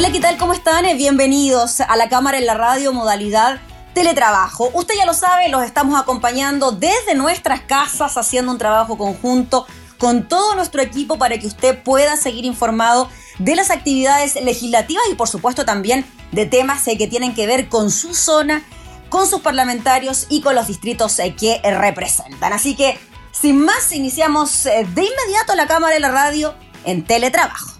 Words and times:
Hola, 0.00 0.12
¿qué 0.12 0.20
tal? 0.20 0.38
¿Cómo 0.38 0.54
están? 0.54 0.86
Eh, 0.86 0.94
bienvenidos 0.94 1.82
a 1.82 1.94
la 1.94 2.08
Cámara 2.08 2.38
en 2.38 2.46
la 2.46 2.54
Radio 2.54 2.90
modalidad 2.94 3.60
teletrabajo. 3.92 4.70
Usted 4.72 4.94
ya 4.96 5.04
lo 5.04 5.12
sabe, 5.12 5.50
los 5.50 5.62
estamos 5.62 6.00
acompañando 6.00 6.72
desde 6.72 7.14
nuestras 7.14 7.60
casas 7.60 8.16
haciendo 8.16 8.50
un 8.50 8.56
trabajo 8.56 8.96
conjunto 8.96 9.66
con 9.98 10.26
todo 10.26 10.54
nuestro 10.54 10.80
equipo 10.80 11.18
para 11.18 11.36
que 11.36 11.46
usted 11.46 11.82
pueda 11.82 12.16
seguir 12.16 12.46
informado 12.46 13.10
de 13.40 13.54
las 13.54 13.70
actividades 13.70 14.36
legislativas 14.42 15.04
y 15.12 15.16
por 15.16 15.28
supuesto 15.28 15.66
también 15.66 16.06
de 16.32 16.46
temas 16.46 16.88
eh, 16.88 16.96
que 16.96 17.06
tienen 17.06 17.34
que 17.34 17.46
ver 17.46 17.68
con 17.68 17.90
su 17.90 18.14
zona, 18.14 18.62
con 19.10 19.26
sus 19.26 19.42
parlamentarios 19.42 20.28
y 20.30 20.40
con 20.40 20.54
los 20.54 20.66
distritos 20.66 21.18
eh, 21.18 21.36
que 21.38 21.60
representan. 21.62 22.54
Así 22.54 22.74
que, 22.74 22.98
sin 23.32 23.62
más, 23.62 23.92
iniciamos 23.92 24.64
de 24.64 24.80
inmediato 24.80 25.54
la 25.56 25.66
Cámara 25.66 25.92
de 25.92 26.00
la 26.00 26.10
Radio 26.10 26.54
en 26.86 27.04
teletrabajo. 27.04 27.79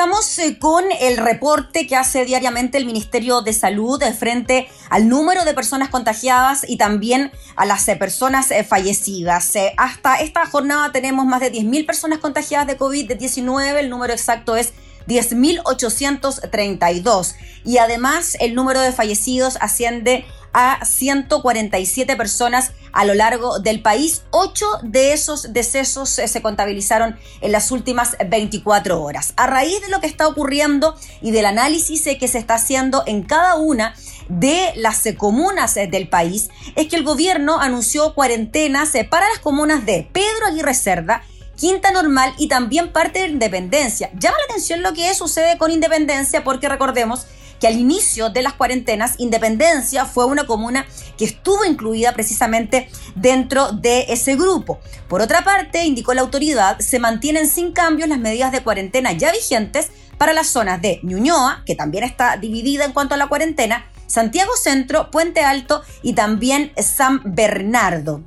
Comenzamos 0.00 0.38
eh, 0.38 0.58
con 0.58 0.84
el 0.98 1.18
reporte 1.18 1.86
que 1.86 1.94
hace 1.94 2.24
diariamente 2.24 2.78
el 2.78 2.86
Ministerio 2.86 3.42
de 3.42 3.52
Salud 3.52 4.02
frente 4.18 4.66
al 4.88 5.10
número 5.10 5.44
de 5.44 5.52
personas 5.52 5.90
contagiadas 5.90 6.64
y 6.66 6.78
también 6.78 7.30
a 7.54 7.66
las 7.66 7.86
eh, 7.86 7.96
personas 7.96 8.50
eh, 8.50 8.64
fallecidas. 8.64 9.52
Hasta 9.76 10.14
esta 10.20 10.46
jornada 10.46 10.90
tenemos 10.90 11.26
más 11.26 11.40
de 11.40 11.52
10.000 11.52 11.84
personas 11.84 12.18
contagiadas 12.18 12.66
de 12.66 12.78
COVID-19, 12.78 13.76
el 13.76 13.90
número 13.90 14.14
exacto 14.14 14.56
es 14.56 14.72
10.832 15.10 17.34
y 17.64 17.78
además 17.78 18.36
el 18.38 18.54
número 18.54 18.80
de 18.80 18.92
fallecidos 18.92 19.58
asciende 19.60 20.24
a 20.52 20.84
147 20.84 22.16
personas 22.16 22.72
a 22.92 23.04
lo 23.04 23.14
largo 23.14 23.58
del 23.58 23.82
país. 23.82 24.22
Ocho 24.30 24.66
de 24.82 25.12
esos 25.12 25.52
decesos 25.52 26.18
eh, 26.18 26.28
se 26.28 26.42
contabilizaron 26.42 27.16
en 27.40 27.52
las 27.52 27.70
últimas 27.70 28.16
24 28.28 29.02
horas. 29.02 29.32
A 29.36 29.46
raíz 29.46 29.80
de 29.80 29.88
lo 29.88 30.00
que 30.00 30.06
está 30.06 30.26
ocurriendo 30.26 30.96
y 31.20 31.30
del 31.30 31.46
análisis 31.46 32.06
eh, 32.06 32.18
que 32.18 32.28
se 32.28 32.38
está 32.38 32.54
haciendo 32.54 33.02
en 33.06 33.22
cada 33.22 33.56
una 33.56 33.94
de 34.28 34.72
las 34.76 35.04
eh, 35.06 35.16
comunas 35.16 35.74
del 35.74 36.08
país, 36.08 36.50
es 36.76 36.88
que 36.88 36.96
el 36.96 37.04
gobierno 37.04 37.60
anunció 37.60 38.14
cuarentenas 38.14 38.92
para 39.08 39.28
las 39.28 39.40
comunas 39.40 39.86
de 39.86 40.08
Pedro 40.12 40.46
Aguirre 40.46 40.74
Cerda, 40.74 41.22
Quinta 41.60 41.90
Normal 41.92 42.32
y 42.38 42.48
también 42.48 42.90
parte 42.90 43.18
de 43.18 43.28
Independencia. 43.28 44.08
Llama 44.18 44.38
la 44.38 44.44
atención 44.44 44.82
lo 44.82 44.94
que 44.94 45.12
sucede 45.12 45.58
con 45.58 45.70
Independencia 45.70 46.42
porque 46.42 46.70
recordemos 46.70 47.26
que 47.60 47.66
al 47.66 47.78
inicio 47.78 48.30
de 48.30 48.40
las 48.40 48.54
cuarentenas, 48.54 49.16
Independencia 49.18 50.06
fue 50.06 50.24
una 50.24 50.46
comuna 50.46 50.86
que 51.18 51.26
estuvo 51.26 51.66
incluida 51.66 52.14
precisamente 52.14 52.88
dentro 53.14 53.72
de 53.72 54.06
ese 54.08 54.36
grupo. 54.36 54.80
Por 55.06 55.20
otra 55.20 55.44
parte, 55.44 55.84
indicó 55.84 56.14
la 56.14 56.22
autoridad, 56.22 56.78
se 56.78 56.98
mantienen 56.98 57.46
sin 57.46 57.72
cambios 57.72 58.08
las 58.08 58.18
medidas 58.18 58.52
de 58.52 58.62
cuarentena 58.62 59.12
ya 59.12 59.30
vigentes 59.30 59.90
para 60.16 60.32
las 60.32 60.46
zonas 60.46 60.80
de 60.80 61.00
Ñuñoa, 61.02 61.62
que 61.66 61.74
también 61.74 62.04
está 62.04 62.38
dividida 62.38 62.86
en 62.86 62.92
cuanto 62.92 63.16
a 63.16 63.18
la 63.18 63.26
cuarentena, 63.26 63.84
Santiago 64.06 64.56
Centro, 64.56 65.10
Puente 65.10 65.42
Alto 65.42 65.82
y 66.02 66.14
también 66.14 66.72
San 66.78 67.20
Bernardo. 67.22 68.22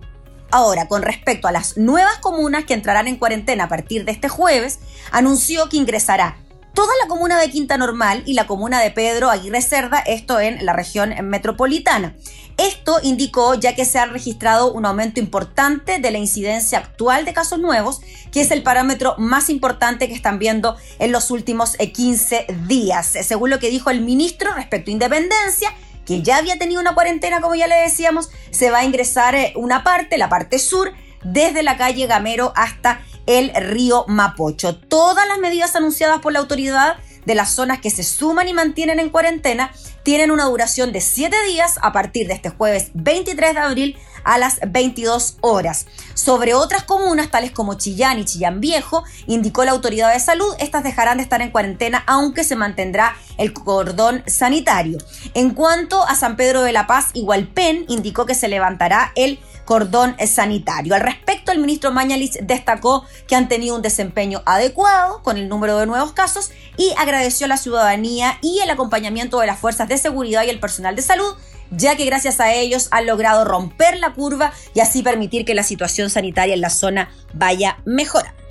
Ahora, 0.54 0.88
con 0.88 1.02
respecto 1.02 1.48
a 1.48 1.52
las 1.52 1.78
nuevas 1.78 2.20
comunas 2.20 2.66
que 2.66 2.76
entrarán 2.76 3.08
en 3.08 3.16
cuarentena 3.16 3.64
a 3.64 3.70
partir 3.70 4.06
de 4.06 4.12
este 4.12 4.30
jueves, 4.30 4.78
anunció 5.12 5.68
que 5.68 5.78
ingresará 5.78 6.38
toda 6.76 6.94
la 7.02 7.08
comuna 7.08 7.40
de 7.40 7.50
Quinta 7.50 7.76
Normal 7.76 8.22
y 8.28 8.34
la 8.34 8.46
comuna 8.46 8.80
de 8.80 8.92
Pedro 8.92 9.32
Aguirre 9.32 9.64
Cerda, 9.64 9.98
esto 9.98 10.40
en 10.40 10.64
la 10.64 10.74
región 10.74 11.12
metropolitana. 11.24 12.16
Esto 12.60 13.00
indicó 13.02 13.56
ya 13.56 13.74
que 13.74 13.84
se 13.84 13.98
ha 13.98 14.06
registrado 14.06 14.72
un 14.72 14.86
aumento 14.86 15.20
importante 15.20 15.98
de 15.98 16.12
la 16.12 16.20
incidencia 16.20 16.78
actual 16.78 17.26
de 17.26 17.34
casos 17.34 17.58
nuevos, 17.58 18.02
que 18.32 18.42
es 18.42 18.52
el 18.52 18.62
parámetro 18.62 19.16
más 19.18 19.50
importante 19.50 20.08
que 20.08 20.14
están 20.14 20.38
viendo 20.38 20.78
en 21.00 21.12
los 21.12 21.32
últimos 21.32 21.76
15 21.78 22.36
eh, 22.36 22.56
días. 22.68 23.08
Según 23.24 23.50
lo 23.50 23.58
que 23.58 23.72
dijo 23.72 23.90
el 23.90 24.02
ministro 24.02 24.54
respecto 24.54 24.92
a 24.92 24.94
Independencia, 24.94 25.74
que 26.06 26.22
ya 26.22 26.38
había 26.38 26.58
tenido 26.58 26.82
una 26.82 26.94
cuarentena, 26.94 27.42
como 27.42 27.56
ya 27.56 27.68
le 27.68 27.76
decíamos, 27.76 28.30
se 28.52 28.72
va 28.72 28.80
a 28.80 28.86
ingresar 28.86 29.36
eh, 29.36 29.54
una 29.56 29.84
parte, 29.84 30.18
la 30.18 30.30
parte 30.30 30.60
sur, 30.60 30.94
desde 31.24 31.64
la 31.64 31.78
calle 31.78 32.08
Gamero 32.08 32.54
hasta 32.56 33.02
el 33.26 33.54
río 33.56 34.06
Mapocho. 34.08 34.76
Todas 34.76 35.28
las 35.28 35.40
medidas 35.40 35.76
anunciadas 35.76 36.20
por 36.20 36.34
la 36.34 36.40
autoridad 36.40 36.98
de 37.26 37.36
las 37.36 37.52
zonas 37.52 37.80
que 37.80 37.90
se 37.90 38.04
suman 38.04 38.48
y 38.48 38.54
mantienen 38.54 39.00
en 39.00 39.10
cuarentena 39.10 39.72
tienen 40.04 40.32
una 40.32 40.46
duración 40.46 40.92
de 40.92 41.02
7 41.02 41.36
días 41.48 41.80
a 41.82 41.92
partir 41.92 42.28
de 42.28 42.34
este 42.34 42.50
jueves 42.50 42.92
23 42.94 43.54
de 43.54 43.60
abril 43.60 43.98
a 44.24 44.38
las 44.38 44.60
22 44.66 45.38
horas. 45.42 45.86
Sobre 46.14 46.54
otras 46.54 46.84
comunas, 46.84 47.30
tales 47.30 47.52
como 47.52 47.76
Chillán 47.76 48.20
y 48.20 48.26
Chillán 48.26 48.62
Viejo, 48.62 49.04
indicó 49.28 49.66
la 49.66 49.72
autoridad 49.72 50.14
de 50.14 50.20
salud, 50.20 50.54
estas 50.60 50.84
dejarán 50.84 51.18
de 51.18 51.24
estar 51.24 51.42
en 51.42 51.52
cuarentena, 51.52 52.04
aunque 52.08 52.44
se 52.44 52.56
mantendrá 52.56 53.16
el 53.38 53.54
cordón 53.54 54.24
sanitario. 54.28 54.98
En 55.34 55.52
cuanto 55.52 56.04
a 56.04 56.16
San 56.16 56.36
Pedro 56.36 56.62
de 56.62 56.72
la 56.72 56.88
Paz 56.88 57.10
y 57.14 57.26
indicó 57.88 58.26
que 58.26 58.36
se 58.36 58.48
levantará 58.48 59.12
el 59.16 59.40
cordón 59.66 60.16
sanitario. 60.28 60.96
Al 60.96 61.02
respecto, 61.02 61.52
el 61.52 61.60
ministro 61.60 61.92
Mañalich 61.92 62.40
destacó 62.42 63.06
que 63.28 63.36
han 63.36 63.48
tenido 63.48 63.76
un 63.76 63.82
desempeño 63.82 64.42
adecuado 64.46 65.22
con 65.24 65.38
el 65.38 65.50
número 65.50 65.78
de 65.78 65.86
nuevos 65.86 66.14
casos 66.14 66.52
y 66.78 66.94
agradeció 66.98 67.46
a 67.46 67.50
la 67.50 67.58
ciudadanía 67.58 68.38
y 68.42 68.60
el 68.60 68.70
acompañamiento 68.70 69.40
de 69.40 69.48
las 69.48 69.60
fuerzas 69.60 69.88
de 69.88 69.98
seguridad 69.98 70.44
y 70.44 70.50
el 70.50 70.60
personal 70.60 70.96
de 70.96 71.02
salud 71.02 71.36
ya 71.76 71.96
que 71.96 72.06
gracias 72.06 72.40
a 72.40 72.54
ellos 72.54 72.88
han 72.92 73.08
logrado 73.08 73.46
romper 73.46 73.98
la 73.98 74.14
curva 74.14 74.54
y 74.74 74.80
así 74.80 75.02
permitir 75.02 75.46
que 75.46 75.56
la 75.56 75.64
situación 75.64 76.10
sanitaria 76.10 76.54
en 76.54 76.62
la 76.62 76.70
zona 76.70 77.10
vaya 77.34 77.80
mejorando. 77.86 78.43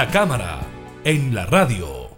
La 0.00 0.10
cámara 0.10 0.60
en 1.04 1.34
la 1.34 1.44
radio. 1.44 2.08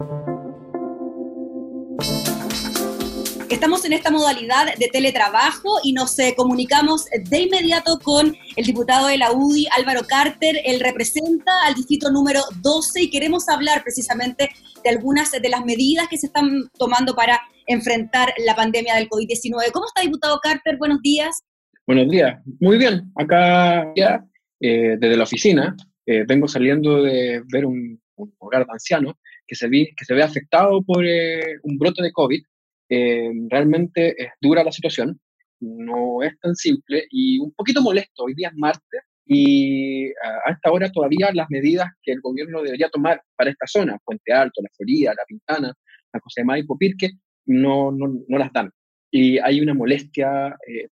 Estamos 3.49 3.83
en 3.83 3.91
esta 3.91 4.09
modalidad 4.09 4.73
de 4.79 4.87
teletrabajo 4.87 5.79
y 5.83 5.91
nos 5.91 6.17
eh, 6.17 6.33
comunicamos 6.37 7.03
de 7.29 7.39
inmediato 7.41 7.99
con 8.01 8.37
el 8.55 8.65
diputado 8.65 9.07
de 9.07 9.17
la 9.17 9.33
UDI, 9.33 9.67
Álvaro 9.77 10.07
Carter. 10.07 10.61
Él 10.63 10.79
representa 10.79 11.51
al 11.65 11.73
distrito 11.73 12.09
número 12.09 12.39
12 12.61 13.01
y 13.01 13.09
queremos 13.09 13.49
hablar 13.49 13.83
precisamente 13.83 14.49
de 14.81 14.89
algunas 14.89 15.31
de 15.31 15.49
las 15.49 15.65
medidas 15.65 16.07
que 16.07 16.17
se 16.17 16.27
están 16.27 16.69
tomando 16.79 17.13
para 17.15 17.41
enfrentar 17.67 18.33
la 18.45 18.55
pandemia 18.55 18.95
del 18.95 19.09
COVID-19. 19.09 19.73
¿Cómo 19.73 19.87
está, 19.87 20.03
diputado 20.03 20.39
Carter? 20.41 20.77
Buenos 20.77 21.01
días. 21.01 21.43
Buenos 21.85 22.09
días. 22.09 22.39
Muy 22.61 22.77
bien. 22.77 23.11
Acá 23.17 23.91
ya, 23.93 24.23
eh, 24.61 24.95
desde 24.97 25.17
la 25.17 25.23
oficina, 25.23 25.75
eh, 26.05 26.25
vengo 26.27 26.47
saliendo 26.47 27.01
de 27.03 27.41
ver 27.51 27.65
un, 27.65 28.01
hogar 28.37 28.65
de 28.65 28.71
ancianos 28.71 29.15
que 29.47 29.55
se, 29.55 29.67
vi, 29.67 29.93
que 29.95 30.05
se 30.05 30.13
ve 30.13 30.23
afectado 30.23 30.81
por 30.83 31.03
un 31.03 31.77
brote 31.77 32.03
de 32.03 32.11
COVID 32.11 32.43
eh, 32.89 33.31
realmente 33.49 34.13
es 34.21 34.29
dura 34.39 34.63
la 34.63 34.71
situación, 34.71 35.19
no 35.59 36.21
es 36.21 36.37
tan 36.39 36.55
simple 36.55 37.07
y 37.09 37.39
un 37.39 37.51
poquito 37.53 37.81
molesto. 37.81 38.25
Hoy 38.25 38.35
día 38.35 38.49
es 38.49 38.55
martes 38.55 39.01
y 39.25 40.09
a 40.09 40.51
esta 40.51 40.71
hora 40.71 40.91
todavía 40.91 41.31
las 41.33 41.49
medidas 41.49 41.89
que 42.03 42.11
el 42.11 42.21
gobierno 42.21 42.61
debería 42.61 42.89
tomar 42.89 43.23
para 43.35 43.49
esta 43.49 43.65
zona, 43.65 43.97
Puente 44.03 44.31
Alto, 44.33 44.61
La 44.61 44.69
Florida, 44.75 45.13
La 45.15 45.25
Pintana, 45.25 45.73
la 46.13 46.19
José 46.19 46.41
de 46.41 46.45
Maipo, 46.45 46.77
Pirque, 46.77 47.11
no, 47.45 47.91
no, 47.91 48.13
no, 48.27 48.37
las 48.37 48.51
dan. 48.53 48.69
Y 49.09 49.39
hay 49.39 49.61
una 49.61 49.73
molestia 49.73 50.49
eh, 50.67 50.89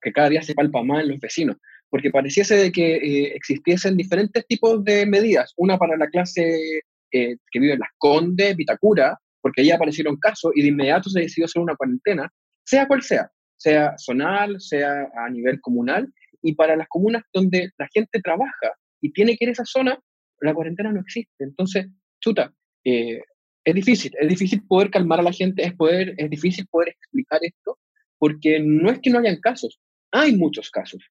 que 0.00 0.12
cada 0.12 0.30
día 0.30 0.42
se 0.42 0.54
palpa 0.54 0.82
más 0.82 1.02
en 1.02 1.10
los 1.10 1.20
vecinos, 1.20 1.56
porque 1.92 2.10
pareciese 2.10 2.56
de 2.56 2.72
que 2.72 2.96
eh, 2.96 3.32
existiesen 3.34 3.98
diferentes 3.98 4.46
tipos 4.46 4.82
de 4.82 5.04
medidas, 5.04 5.52
una 5.58 5.76
para 5.76 5.98
la 5.98 6.08
clase 6.08 6.80
que 7.10 7.60
vive 7.60 7.74
en 7.74 7.80
Las 7.80 7.90
Condes, 7.98 8.56
Vitacura, 8.56 9.18
porque 9.42 9.60
ahí 9.60 9.70
aparecieron 9.70 10.16
casos 10.16 10.52
y 10.54 10.62
de 10.62 10.68
inmediato 10.68 11.10
se 11.10 11.20
decidió 11.20 11.44
hacer 11.44 11.60
una 11.60 11.76
cuarentena, 11.76 12.32
sea 12.64 12.88
cual 12.88 13.02
sea, 13.02 13.30
sea 13.58 13.94
zonal, 13.98 14.58
sea 14.58 15.10
a 15.14 15.28
nivel 15.28 15.60
comunal, 15.60 16.10
y 16.40 16.54
para 16.54 16.74
las 16.74 16.88
comunas 16.88 17.22
donde 17.34 17.70
la 17.76 17.86
gente 17.92 18.22
trabaja 18.22 18.72
y 19.02 19.12
tiene 19.12 19.36
que 19.36 19.44
ir 19.44 19.50
a 19.50 19.52
esa 19.52 19.66
zona, 19.66 19.98
la 20.40 20.54
cuarentena 20.54 20.90
no 20.90 21.00
existe. 21.00 21.44
Entonces, 21.44 21.86
chuta, 22.18 22.54
eh, 22.84 23.20
es 23.62 23.74
difícil, 23.74 24.12
es 24.18 24.28
difícil 24.28 24.64
poder 24.66 24.90
calmar 24.90 25.20
a 25.20 25.24
la 25.24 25.32
gente, 25.32 25.62
es, 25.64 25.74
poder, 25.74 26.14
es 26.16 26.30
difícil 26.30 26.66
poder 26.68 26.88
explicar 26.88 27.40
esto, 27.42 27.78
porque 28.18 28.58
no 28.58 28.90
es 28.90 29.00
que 29.00 29.10
no 29.10 29.18
hayan 29.18 29.38
casos, 29.40 29.80
hay 30.10 30.34
muchos 30.34 30.70
casos. 30.70 31.02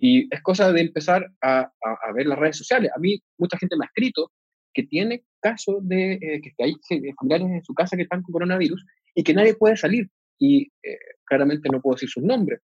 Y 0.00 0.34
es 0.34 0.42
cosa 0.42 0.72
de 0.72 0.80
empezar 0.80 1.30
a, 1.42 1.60
a 1.60 2.12
ver 2.14 2.26
las 2.26 2.38
redes 2.38 2.56
sociales. 2.56 2.90
A 2.96 2.98
mí 2.98 3.20
mucha 3.38 3.58
gente 3.58 3.76
me 3.76 3.84
ha 3.84 3.86
escrito 3.86 4.32
que 4.72 4.84
tiene 4.84 5.24
casos 5.40 5.76
de 5.80 6.12
eh, 6.12 6.40
que 6.40 6.64
hay 6.64 6.74
familiares 7.18 7.48
en 7.48 7.64
su 7.64 7.74
casa 7.74 7.96
que 7.96 8.02
están 8.02 8.22
con 8.22 8.32
coronavirus 8.32 8.84
y 9.14 9.22
que 9.22 9.34
nadie 9.34 9.54
puede 9.54 9.76
salir. 9.76 10.08
Y 10.38 10.62
eh, 10.82 10.98
claramente 11.24 11.68
no 11.70 11.80
puedo 11.80 11.96
decir 11.96 12.08
sus 12.08 12.22
nombres. 12.22 12.60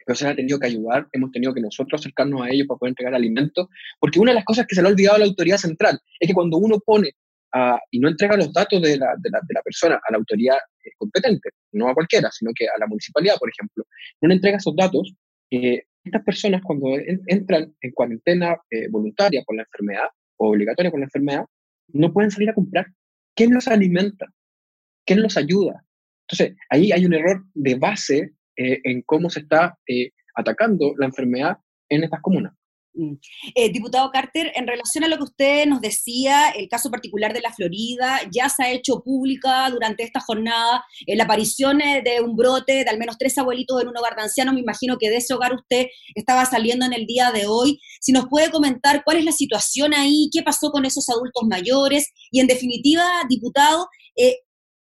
Entonces 0.00 0.26
ha 0.26 0.34
tenido 0.34 0.58
que 0.58 0.66
ayudar, 0.66 1.06
hemos 1.12 1.30
tenido 1.30 1.54
que 1.54 1.60
nosotros 1.60 2.00
acercarnos 2.00 2.42
a 2.42 2.50
ellos 2.50 2.66
para 2.66 2.78
poder 2.78 2.90
entregar 2.90 3.14
alimentos, 3.14 3.68
porque 4.00 4.18
una 4.18 4.32
de 4.32 4.36
las 4.36 4.44
cosas 4.44 4.66
que 4.66 4.74
se 4.74 4.82
le 4.82 4.88
ha 4.88 4.90
olvidado 4.90 5.16
a 5.16 5.18
la 5.20 5.26
autoridad 5.26 5.58
central 5.58 6.00
es 6.18 6.26
que 6.26 6.34
cuando 6.34 6.56
uno 6.56 6.80
pone 6.84 7.12
y 7.90 8.00
no 8.00 8.08
entrega 8.08 8.36
los 8.36 8.52
datos 8.52 8.80
de 8.80 8.96
la, 8.96 9.14
de 9.18 9.30
la, 9.30 9.38
de 9.46 9.54
la 9.54 9.62
persona 9.62 9.96
a 9.96 10.10
la 10.10 10.18
autoridad 10.18 10.56
eh, 10.56 10.90
competente, 10.96 11.50
no 11.72 11.88
a 11.88 11.94
cualquiera, 11.94 12.30
sino 12.32 12.50
que 12.54 12.66
a 12.66 12.78
la 12.80 12.86
municipalidad, 12.86 13.36
por 13.38 13.50
ejemplo, 13.50 13.84
no 14.22 14.28
le 14.28 14.34
entrega 14.34 14.56
esos 14.56 14.74
datos, 14.74 15.14
estas 16.04 16.22
personas 16.24 16.62
cuando 16.62 16.88
entran 17.26 17.74
en 17.80 17.92
cuarentena 17.92 18.56
voluntaria 18.90 19.42
por 19.44 19.56
la 19.56 19.62
enfermedad, 19.62 20.08
obligatoria 20.36 20.90
por 20.90 21.00
la 21.00 21.06
enfermedad, 21.06 21.44
no 21.88 22.12
pueden 22.12 22.30
salir 22.30 22.50
a 22.50 22.54
comprar. 22.54 22.86
¿Quién 23.34 23.54
los 23.54 23.68
alimenta? 23.68 24.26
¿Quién 25.06 25.22
los 25.22 25.36
ayuda? 25.36 25.84
Entonces, 26.28 26.56
ahí 26.70 26.92
hay 26.92 27.04
un 27.06 27.14
error 27.14 27.44
de 27.54 27.74
base 27.74 28.32
eh, 28.56 28.80
en 28.84 29.02
cómo 29.02 29.30
se 29.30 29.40
está 29.40 29.78
eh, 29.86 30.10
atacando 30.34 30.94
la 30.98 31.06
enfermedad 31.06 31.58
en 31.88 32.04
estas 32.04 32.20
comunas. 32.20 32.54
Mm. 32.94 33.14
Eh, 33.54 33.72
diputado 33.72 34.10
Carter, 34.10 34.52
en 34.54 34.66
relación 34.66 35.04
a 35.04 35.08
lo 35.08 35.16
que 35.16 35.24
usted 35.24 35.66
nos 35.66 35.80
decía, 35.80 36.50
el 36.50 36.68
caso 36.68 36.90
particular 36.90 37.32
de 37.32 37.40
la 37.40 37.52
Florida, 37.52 38.20
ya 38.30 38.48
se 38.48 38.62
ha 38.62 38.70
hecho 38.70 39.02
pública 39.02 39.68
durante 39.70 40.02
esta 40.02 40.20
jornada 40.20 40.84
eh, 41.06 41.16
la 41.16 41.24
aparición 41.24 41.80
eh, 41.80 42.02
de 42.04 42.20
un 42.20 42.36
brote 42.36 42.84
de 42.84 42.90
al 42.90 42.98
menos 42.98 43.16
tres 43.18 43.38
abuelitos 43.38 43.80
en 43.80 43.88
un 43.88 43.96
hogar 43.96 44.14
de 44.16 44.22
ancianos. 44.22 44.54
Me 44.54 44.60
imagino 44.60 44.98
que 44.98 45.08
de 45.08 45.16
ese 45.16 45.32
hogar 45.32 45.54
usted 45.54 45.86
estaba 46.14 46.44
saliendo 46.44 46.84
en 46.84 46.92
el 46.92 47.06
día 47.06 47.30
de 47.32 47.46
hoy. 47.46 47.80
Si 48.00 48.12
nos 48.12 48.26
puede 48.28 48.50
comentar 48.50 49.02
cuál 49.04 49.16
es 49.16 49.24
la 49.24 49.32
situación 49.32 49.94
ahí, 49.94 50.28
qué 50.32 50.42
pasó 50.42 50.70
con 50.70 50.84
esos 50.84 51.08
adultos 51.08 51.44
mayores 51.48 52.10
y, 52.30 52.40
en 52.40 52.46
definitiva, 52.46 53.04
diputado, 53.28 53.88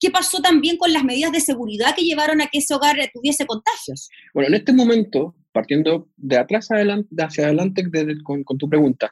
¿Qué 0.02 0.10
pasó 0.10 0.42
también 0.42 0.78
con 0.78 0.94
las 0.94 1.04
medidas 1.04 1.34
de 1.34 1.42
seguridad 1.42 1.94
que 1.94 2.04
llevaron 2.04 2.40
a 2.40 2.48
que 2.48 2.60
ese 2.60 2.74
hogar 2.74 2.96
tuviese 3.14 3.46
contagios? 3.46 4.10
Bueno, 4.34 4.48
en 4.48 4.54
este 4.56 4.72
momento 4.72 5.36
partiendo 5.60 6.08
de 6.16 6.38
atrás 6.38 6.70
hacia 6.72 7.46
adelante 7.46 7.84
con, 8.24 8.58
tu 8.58 8.70
pregunta, 8.70 9.12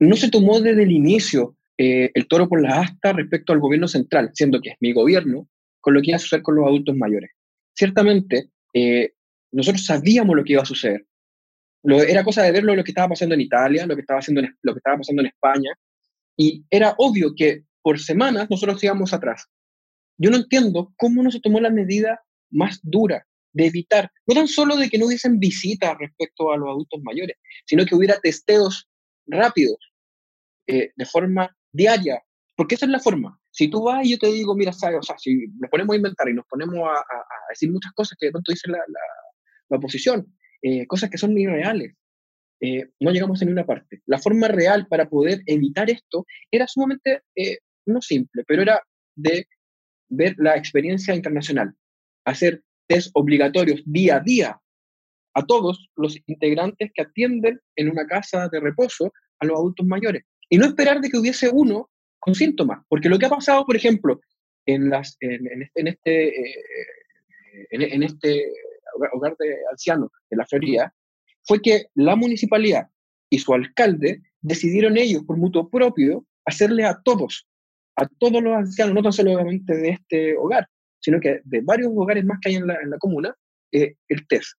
no 0.00 0.16
se 0.16 0.28
tomó 0.28 0.60
desde 0.60 0.82
el 0.82 0.90
inicio 0.90 1.56
eh, 1.78 2.10
el 2.14 2.26
toro 2.26 2.48
por 2.48 2.60
la 2.60 2.80
asta 2.80 3.12
respecto 3.12 3.52
al 3.52 3.60
gobierno 3.60 3.86
central, 3.86 4.30
siendo 4.34 4.60
que 4.60 4.70
es 4.70 4.76
mi 4.80 4.92
gobierno, 4.92 5.48
con 5.80 5.94
lo 5.94 6.00
que 6.00 6.10
iba 6.10 6.16
a 6.16 6.20
suceder 6.20 6.42
con 6.42 6.56
los 6.56 6.66
adultos 6.66 6.96
mayores. 6.96 7.30
Ciertamente, 7.72 8.50
eh, 8.72 9.12
nosotros 9.52 9.86
sabíamos 9.86 10.34
lo 10.34 10.42
que 10.42 10.54
iba 10.54 10.62
a 10.62 10.66
suceder. 10.66 11.06
Lo, 11.84 12.02
era 12.02 12.24
cosa 12.24 12.42
de 12.42 12.50
verlo 12.50 12.74
lo 12.74 12.82
que 12.82 12.90
estaba 12.90 13.10
pasando 13.10 13.34
en 13.34 13.42
Italia, 13.42 13.86
lo 13.86 13.94
que 13.94 14.00
estaba, 14.00 14.18
haciendo 14.18 14.42
lo 14.62 14.72
que 14.72 14.78
estaba 14.78 14.98
pasando 14.98 15.22
en 15.22 15.28
España, 15.28 15.70
y 16.36 16.64
era 16.70 16.94
obvio 16.98 17.34
que 17.36 17.62
por 17.82 18.00
semanas 18.00 18.48
nosotros 18.50 18.82
íbamos 18.82 19.12
atrás. 19.12 19.46
Yo 20.16 20.30
no 20.30 20.38
entiendo 20.38 20.92
cómo 20.96 21.22
no 21.22 21.30
se 21.30 21.40
tomó 21.40 21.60
la 21.60 21.70
medida 21.70 22.20
más 22.50 22.80
dura, 22.82 23.26
de 23.54 23.66
evitar, 23.66 24.10
no 24.26 24.34
tan 24.34 24.48
solo 24.48 24.76
de 24.76 24.90
que 24.90 24.98
no 24.98 25.06
hubiesen 25.06 25.38
visitas 25.38 25.96
respecto 25.98 26.52
a 26.52 26.56
los 26.58 26.68
adultos 26.68 27.00
mayores, 27.02 27.36
sino 27.64 27.86
que 27.86 27.94
hubiera 27.94 28.18
testeos 28.20 28.88
rápidos, 29.26 29.78
eh, 30.66 30.92
de 30.94 31.06
forma 31.06 31.56
diaria, 31.72 32.20
porque 32.56 32.74
esa 32.74 32.86
es 32.86 32.92
la 32.92 33.00
forma. 33.00 33.38
Si 33.50 33.68
tú 33.68 33.84
vas 33.84 34.04
y 34.04 34.10
yo 34.10 34.18
te 34.18 34.26
digo, 34.26 34.56
mira, 34.56 34.72
¿sabes? 34.72 34.98
O 34.98 35.02
sea, 35.02 35.16
si 35.18 35.46
nos 35.58 35.70
ponemos 35.70 35.94
a 35.94 35.96
inventar 35.96 36.28
y 36.28 36.34
nos 36.34 36.46
ponemos 36.46 36.76
a, 36.76 37.04
decir 37.48 37.70
muchas 37.70 37.92
cosas 37.92 38.18
que 38.18 38.26
de 38.26 38.32
pronto 38.32 38.50
dice 38.50 38.70
la, 38.70 38.78
la, 38.78 39.76
oposición, 39.76 40.26
eh, 40.62 40.86
cosas 40.86 41.10
que 41.10 41.18
son 41.18 41.38
irreales, 41.38 41.94
eh, 42.60 42.88
no 43.00 43.10
llegamos 43.12 43.40
a 43.40 43.44
ninguna 43.44 43.66
parte. 43.66 44.02
La 44.06 44.18
forma 44.18 44.48
real 44.48 44.86
para 44.88 45.08
poder 45.08 45.42
evitar 45.46 45.90
esto 45.90 46.26
era 46.50 46.66
sumamente, 46.66 47.22
no 47.86 48.00
simple, 48.00 48.42
pero 48.46 48.62
era 48.62 48.80
de 49.14 49.46
ver 50.08 50.34
la 50.38 50.56
experiencia 50.56 51.14
internacional, 51.14 51.74
hacer 52.24 52.62
test 52.86 53.10
obligatorios 53.14 53.82
día 53.84 54.16
a 54.16 54.20
día 54.20 54.60
a 55.34 55.44
todos 55.44 55.90
los 55.96 56.16
integrantes 56.26 56.90
que 56.94 57.02
atienden 57.02 57.60
en 57.76 57.90
una 57.90 58.06
casa 58.06 58.48
de 58.48 58.60
reposo 58.60 59.12
a 59.40 59.46
los 59.46 59.58
adultos 59.58 59.86
mayores. 59.86 60.22
Y 60.48 60.58
no 60.58 60.66
esperar 60.66 61.00
de 61.00 61.10
que 61.10 61.18
hubiese 61.18 61.50
uno 61.52 61.90
con 62.20 62.34
síntomas, 62.34 62.84
porque 62.88 63.08
lo 63.08 63.18
que 63.18 63.26
ha 63.26 63.30
pasado, 63.30 63.66
por 63.66 63.76
ejemplo, 63.76 64.20
en, 64.66 64.88
las, 64.88 65.16
en, 65.20 65.62
este, 65.62 65.80
en 65.80 65.88
este, 65.92 66.54
este 68.04 68.52
hogar 69.12 69.36
de 69.38 69.56
ancianos 69.70 70.10
de 70.30 70.36
la 70.36 70.46
Florida, 70.46 70.94
fue 71.42 71.60
que 71.60 71.86
la 71.94 72.16
municipalidad 72.16 72.88
y 73.28 73.38
su 73.38 73.52
alcalde 73.52 74.22
decidieron 74.40 74.96
ellos, 74.96 75.24
por 75.24 75.36
mutuo 75.36 75.68
propio, 75.68 76.24
hacerle 76.44 76.84
a 76.84 77.00
todos, 77.02 77.46
a 77.96 78.06
todos 78.06 78.42
los 78.42 78.54
ancianos, 78.54 78.94
no 78.94 79.02
tan 79.02 79.12
solamente 79.12 79.76
de 79.76 79.90
este 79.90 80.36
hogar, 80.36 80.68
sino 81.04 81.20
que 81.20 81.42
de 81.44 81.60
varios 81.60 81.92
hogares 81.94 82.24
más 82.24 82.38
que 82.40 82.48
hay 82.48 82.54
en 82.54 82.66
la, 82.66 82.98
comuna, 82.98 83.36
eh, 83.70 83.96
el 84.08 84.26
test. 84.26 84.58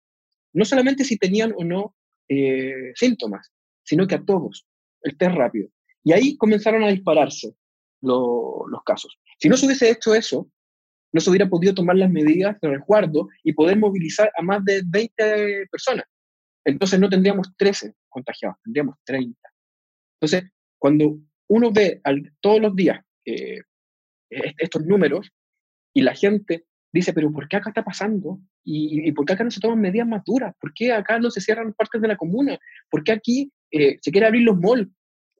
No 0.54 0.64
solamente 0.64 1.04
si 1.04 1.18
tenían 1.18 1.52
o 1.58 1.64
no 1.64 1.96
eh, 2.30 2.92
síntomas, 2.94 3.52
sino 3.84 4.06
que 4.06 4.14
a 4.14 4.24
todos, 4.24 4.68
el 5.02 5.18
test 5.18 5.36
rápido. 5.36 5.70
Y 6.04 6.14
ahí 6.14 6.38
comenzaron 6.38 6.84
a 6.84 6.90
dispararse 6.90 7.56
los 8.02 8.84
casos. 8.86 9.18
Si 9.40 9.50
no 9.50 9.58
se 9.58 9.66
hubiese 9.66 9.90
hecho 9.90 10.14
eso, 10.14 10.48
no 11.12 11.20
se 11.20 11.32
hubiera 11.32 11.50
podido 11.50 11.74
tomar 11.74 11.96
las 11.96 12.12
medidas 12.12 12.62
de 12.62 12.70
resguardo 12.70 13.28
y 13.44 13.54
poder 13.54 13.80
movilizar 13.80 14.32
a 14.38 14.44
más 14.44 14.64
de 14.64 14.84
20 14.86 15.66
personas. 15.72 16.06
Entonces 16.64 17.00
no 17.00 17.10
tendríamos 17.10 17.56
13 17.58 17.92
contagiados, 18.08 18.58
tendríamos 18.64 18.98
30. 19.04 19.36
Entonces, 20.20 20.52
cuando 20.78 21.18
uno 21.48 21.72
ve 21.72 22.02
todos 22.40 22.62
los 22.62 22.76
días 22.76 23.04
eh, 23.26 23.62
estos 24.30 24.86
números, 24.86 25.32
y 25.96 26.02
la 26.02 26.14
gente 26.14 26.66
dice, 26.94 27.14
pero 27.14 27.32
¿por 27.32 27.48
qué 27.48 27.56
acá 27.58 27.70
está 27.70 27.84
pasando? 27.84 28.40
¿Y, 28.64 29.12
por 29.14 29.26
qué 29.26 29.34
acá 29.34 29.44
no 29.44 29.52
se 29.52 29.60
toman 29.60 29.80
medidas 29.80 30.08
más 30.08 30.24
duras? 30.26 30.54
¿Por 30.60 30.74
qué 30.74 30.92
acá 30.92 31.20
no 31.20 31.32
se 31.32 31.42
cierran 31.42 31.74
partes 31.74 32.02
de 32.02 32.08
la 32.08 32.18
comuna? 32.18 32.60
¿Por 32.90 33.04
qué 33.04 33.14
aquí 33.14 33.52
eh, 33.72 33.98
se 34.02 34.12
quiere 34.12 34.28
abrir 34.28 34.44
los 34.44 34.58
malls? 34.58 34.90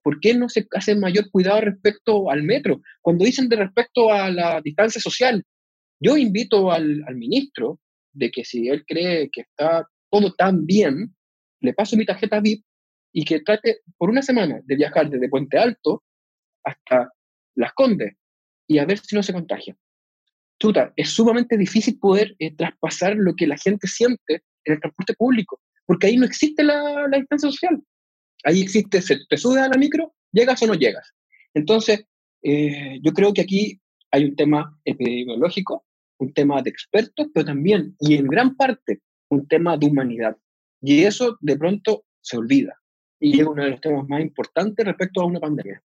¿Por 0.02 0.20
qué 0.20 0.34
no 0.34 0.48
se 0.50 0.68
hace 0.72 0.96
mayor 0.96 1.30
cuidado 1.32 1.62
respecto 1.62 2.30
al 2.30 2.44
metro? 2.44 2.82
Cuando 3.02 3.26
dicen 3.26 3.50
de 3.50 3.58
respecto 3.58 4.12
a 4.12 4.30
la 4.32 4.62
distancia 4.62 5.02
social, 5.02 5.44
yo 6.00 6.16
invito 6.16 6.72
al, 6.72 7.04
al 7.08 7.16
ministro 7.16 7.80
de 8.14 8.32
que 8.32 8.46
si 8.46 8.70
él 8.70 8.86
cree 8.86 9.30
que 9.32 9.42
está 9.42 9.88
todo 10.10 10.34
tan 10.34 10.66
bien, 10.66 11.14
le 11.62 11.74
paso 11.74 11.98
mi 11.98 12.06
tarjeta 12.06 12.40
VIP 12.40 12.64
y 13.12 13.26
que 13.26 13.42
trate 13.42 13.80
por 13.98 14.10
una 14.10 14.22
semana 14.22 14.62
de 14.64 14.76
viajar 14.76 15.10
desde 15.10 15.30
Puente 15.30 15.58
Alto 15.58 16.04
hasta 16.64 17.10
Las 17.56 17.74
Condes 17.74 18.14
y 18.68 18.78
a 18.78 18.86
ver 18.86 19.00
si 19.00 19.16
no 19.16 19.24
se 19.24 19.34
contagia. 19.34 19.76
Chuta, 20.66 20.92
es 20.96 21.10
sumamente 21.10 21.58
difícil 21.58 22.00
poder 22.00 22.36
eh, 22.40 22.52
traspasar 22.56 23.16
lo 23.18 23.36
que 23.36 23.46
la 23.46 23.56
gente 23.56 23.86
siente 23.86 24.42
en 24.64 24.74
el 24.74 24.80
transporte 24.80 25.14
público, 25.14 25.62
porque 25.86 26.08
ahí 26.08 26.18
no 26.18 26.26
existe 26.26 26.64
la, 26.64 27.08
la 27.08 27.20
distancia 27.20 27.52
social. 27.52 27.84
Ahí 28.44 28.62
existe, 28.62 29.00
se, 29.00 29.20
te 29.30 29.38
subes 29.38 29.62
a 29.62 29.70
la 29.70 29.78
micro, 29.78 30.16
llegas 30.32 30.64
o 30.64 30.66
no 30.66 30.74
llegas. 30.74 31.14
Entonces, 31.54 32.06
eh, 32.42 33.00
yo 33.04 33.14
creo 33.14 33.32
que 33.32 33.42
aquí 33.42 33.80
hay 34.10 34.26
un 34.26 34.36
tema 34.36 34.76
epidemiológico, 34.86 35.86
un 36.18 36.34
tema 36.34 36.64
de 36.64 36.72
expertos, 36.72 37.28
pero 37.32 37.46
también, 37.46 37.96
y 38.00 38.16
en 38.16 38.26
gran 38.26 38.56
parte, 38.56 39.02
un 39.30 39.48
tema 39.48 39.78
de 39.78 39.86
humanidad. 39.86 40.36
Y 40.82 41.04
eso 41.04 41.38
de 41.42 41.58
pronto 41.58 42.06
se 42.22 42.38
olvida. 42.38 42.74
Y 43.20 43.40
es 43.40 43.46
uno 43.46 43.64
de 43.64 43.70
los 43.70 43.82
temas 43.82 44.10
más 44.10 44.20
importantes 44.20 44.84
respecto 44.84 45.22
a 45.22 45.26
una 45.26 45.40
pandemia. 45.40 45.80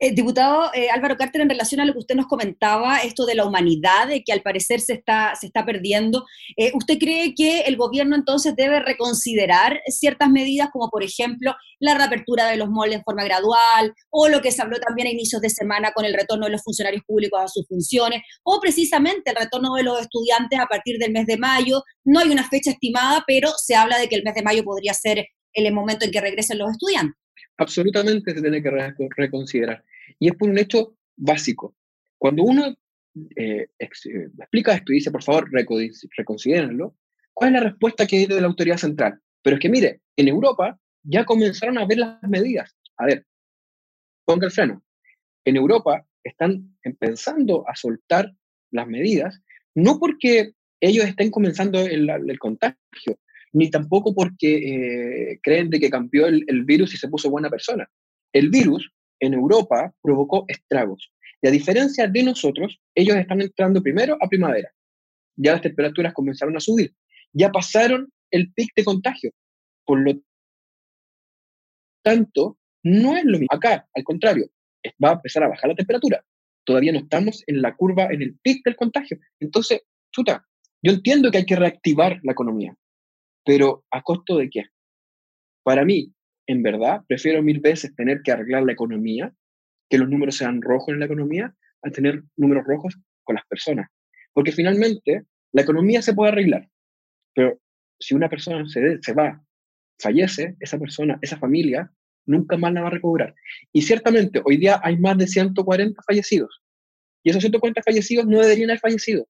Eh, 0.00 0.12
diputado 0.12 0.72
eh, 0.74 0.90
Álvaro 0.90 1.16
Carter, 1.16 1.40
en 1.40 1.48
relación 1.48 1.80
a 1.80 1.84
lo 1.84 1.92
que 1.92 2.00
usted 2.00 2.16
nos 2.16 2.26
comentaba, 2.26 2.98
esto 2.98 3.26
de 3.26 3.36
la 3.36 3.46
humanidad, 3.46 4.08
de 4.08 4.24
que 4.24 4.32
al 4.32 4.42
parecer 4.42 4.80
se 4.80 4.94
está, 4.94 5.36
se 5.40 5.46
está 5.46 5.64
perdiendo, 5.64 6.26
eh, 6.56 6.72
¿usted 6.74 6.98
cree 6.98 7.32
que 7.34 7.60
el 7.60 7.76
gobierno 7.76 8.16
entonces 8.16 8.56
debe 8.56 8.80
reconsiderar 8.80 9.80
ciertas 9.86 10.30
medidas, 10.30 10.70
como 10.72 10.90
por 10.90 11.04
ejemplo 11.04 11.54
la 11.78 11.94
reapertura 11.94 12.46
de 12.48 12.56
los 12.56 12.68
moldes 12.70 12.96
en 12.96 13.04
forma 13.04 13.22
gradual, 13.22 13.94
o 14.10 14.28
lo 14.28 14.42
que 14.42 14.50
se 14.50 14.62
habló 14.62 14.78
también 14.80 15.06
a 15.06 15.12
inicios 15.12 15.40
de 15.40 15.48
semana 15.48 15.92
con 15.92 16.04
el 16.04 16.14
retorno 16.14 16.46
de 16.46 16.52
los 16.52 16.62
funcionarios 16.64 17.04
públicos 17.06 17.40
a 17.40 17.48
sus 17.48 17.64
funciones, 17.68 18.22
o 18.42 18.60
precisamente 18.60 19.30
el 19.30 19.36
retorno 19.36 19.74
de 19.76 19.84
los 19.84 20.00
estudiantes 20.00 20.58
a 20.58 20.66
partir 20.66 20.98
del 20.98 21.12
mes 21.12 21.26
de 21.26 21.36
mayo? 21.36 21.82
No 22.04 22.18
hay 22.18 22.30
una 22.30 22.48
fecha 22.48 22.72
estimada, 22.72 23.22
pero 23.28 23.50
se 23.56 23.76
habla 23.76 23.98
de 23.98 24.08
que 24.08 24.16
el 24.16 24.24
mes 24.24 24.34
de 24.34 24.42
mayo 24.42 24.64
podría 24.64 24.92
ser 24.92 25.24
el 25.52 25.72
momento 25.72 26.04
en 26.04 26.10
que 26.10 26.20
regresen 26.20 26.58
los 26.58 26.72
estudiantes 26.72 27.14
absolutamente 27.56 28.34
se 28.34 28.40
tiene 28.40 28.62
que 28.62 28.70
reconsiderar. 29.16 29.84
Y 30.18 30.28
es 30.28 30.34
por 30.34 30.48
un 30.48 30.58
hecho 30.58 30.96
básico. 31.16 31.74
Cuando 32.18 32.42
uno 32.42 32.76
eh, 33.36 33.68
eh, 33.78 33.88
explica 34.38 34.74
esto 34.74 34.92
y 34.92 34.96
dice, 34.96 35.10
por 35.10 35.22
favor, 35.22 35.50
reconsidérenlo, 35.50 36.96
¿cuál 37.32 37.54
es 37.54 37.60
la 37.60 37.68
respuesta 37.68 38.06
que 38.06 38.18
hay 38.18 38.26
de 38.26 38.40
la 38.40 38.46
autoridad 38.46 38.76
central? 38.76 39.20
Pero 39.42 39.56
es 39.56 39.60
que, 39.60 39.68
mire, 39.68 40.00
en 40.16 40.28
Europa 40.28 40.78
ya 41.02 41.24
comenzaron 41.24 41.78
a 41.78 41.86
ver 41.86 41.98
las 41.98 42.22
medidas. 42.22 42.74
A 42.96 43.06
ver, 43.06 43.26
ponga 44.24 44.46
el 44.46 44.52
freno. 44.52 44.82
En 45.44 45.56
Europa 45.56 46.06
están 46.22 46.76
empezando 46.82 47.68
a 47.68 47.76
soltar 47.76 48.34
las 48.70 48.86
medidas, 48.88 49.40
no 49.74 49.98
porque 49.98 50.52
ellos 50.80 51.04
estén 51.04 51.30
comenzando 51.30 51.80
el, 51.80 52.08
el 52.08 52.38
contagio, 52.38 53.18
ni 53.52 53.70
tampoco 53.70 54.14
porque 54.14 54.56
eh, 54.56 55.40
creen 55.42 55.70
de 55.70 55.80
que 55.80 55.90
cambió 55.90 56.26
el, 56.26 56.64
virus 56.64 56.92
y 56.94 56.96
se 56.96 57.08
puso 57.08 57.30
buena 57.30 57.48
persona. 57.48 57.88
El 58.32 58.50
virus 58.50 58.90
en 59.20 59.34
Europa 59.34 59.92
provocó 60.02 60.44
estragos. 60.48 61.12
Y 61.42 61.48
a 61.48 61.50
diferencia 61.50 62.08
de 62.08 62.22
nosotros, 62.22 62.80
ellos 62.94 63.16
están 63.16 63.40
entrando 63.40 63.82
primero 63.82 64.16
a 64.20 64.28
primavera. 64.28 64.72
Ya 65.36 65.52
las 65.52 65.62
temperaturas 65.62 66.14
comenzaron 66.14 66.56
a 66.56 66.60
subir. 66.60 66.94
Ya 67.32 67.50
pasaron 67.50 68.10
el 68.30 68.52
pic 68.52 68.70
de 68.74 68.84
contagio. 68.84 69.30
Por 69.84 70.00
lo 70.00 70.14
tanto, 72.02 72.58
no 72.82 73.16
es 73.16 73.24
lo 73.24 73.38
mismo. 73.38 73.48
Acá, 73.50 73.86
al 73.94 74.04
contrario, 74.04 74.48
va 75.02 75.10
a 75.10 75.14
empezar 75.14 75.42
a 75.42 75.48
bajar 75.48 75.70
la 75.70 75.76
temperatura. 75.76 76.24
Todavía 76.64 76.92
no 76.92 77.00
estamos 77.00 77.42
en 77.46 77.60
la 77.60 77.74
curva, 77.76 78.04
en 78.10 78.22
el 78.22 78.38
pic 78.38 78.64
del 78.64 78.76
contagio. 78.76 79.18
Entonces, 79.40 79.82
chuta, 80.12 80.46
yo 80.82 80.92
entiendo 80.92 81.30
que 81.30 81.38
hay 81.38 81.46
que 81.46 81.56
reactivar 81.56 82.20
la 82.22 82.32
economía, 82.32 82.74
pero 83.44 83.84
¿a 83.90 84.02
costo 84.02 84.36
de 84.36 84.48
qué? 84.50 84.64
Para 85.62 85.84
mí, 85.84 86.13
en 86.46 86.62
verdad, 86.62 87.02
prefiero 87.06 87.42
mil 87.42 87.60
veces 87.60 87.94
tener 87.94 88.22
que 88.22 88.32
arreglar 88.32 88.64
la 88.64 88.72
economía, 88.72 89.32
que 89.88 89.98
los 89.98 90.08
números 90.08 90.36
sean 90.36 90.62
rojos 90.62 90.92
en 90.92 91.00
la 91.00 91.06
economía, 91.06 91.54
a 91.82 91.90
tener 91.90 92.22
números 92.36 92.64
rojos 92.66 92.98
con 93.22 93.36
las 93.36 93.46
personas. 93.46 93.88
Porque 94.32 94.52
finalmente 94.52 95.24
la 95.52 95.62
economía 95.62 96.02
se 96.02 96.14
puede 96.14 96.32
arreglar, 96.32 96.68
pero 97.34 97.60
si 97.98 98.14
una 98.14 98.28
persona 98.28 98.66
se, 98.66 98.98
se 99.00 99.12
va, 99.12 99.42
fallece, 99.98 100.56
esa 100.60 100.78
persona, 100.78 101.18
esa 101.22 101.38
familia, 101.38 101.90
nunca 102.26 102.56
más 102.56 102.72
la 102.72 102.82
va 102.82 102.88
a 102.88 102.90
recobrar. 102.90 103.34
Y 103.72 103.82
ciertamente, 103.82 104.42
hoy 104.44 104.56
día 104.56 104.80
hay 104.82 104.98
más 104.98 105.16
de 105.16 105.26
140 105.26 106.02
fallecidos. 106.02 106.62
Y 107.22 107.30
esos 107.30 107.42
140 107.42 107.82
fallecidos 107.82 108.26
no 108.26 108.40
deberían 108.40 108.70
haber 108.70 108.80
fallecido 108.80 109.26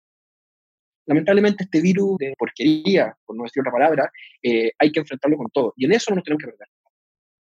lamentablemente 1.07 1.65
este 1.65 1.81
virus 1.81 2.19
de 2.19 2.35
porquería, 2.39 3.17
por 3.25 3.37
no 3.37 3.45
decir 3.45 3.61
otra 3.61 3.73
palabra, 3.73 4.11
eh, 4.43 4.73
hay 4.79 4.93
que 4.93 5.01
enfrentarlo 5.01 5.37
con 5.37 5.51
todo. 5.51 5.75
Y 5.77 5.85
en 5.85 5.93
eso 5.93 6.11
no 6.11 6.17
nos 6.17 6.25
tenemos 6.25 6.43
que 6.43 6.51
perder. 6.51 6.69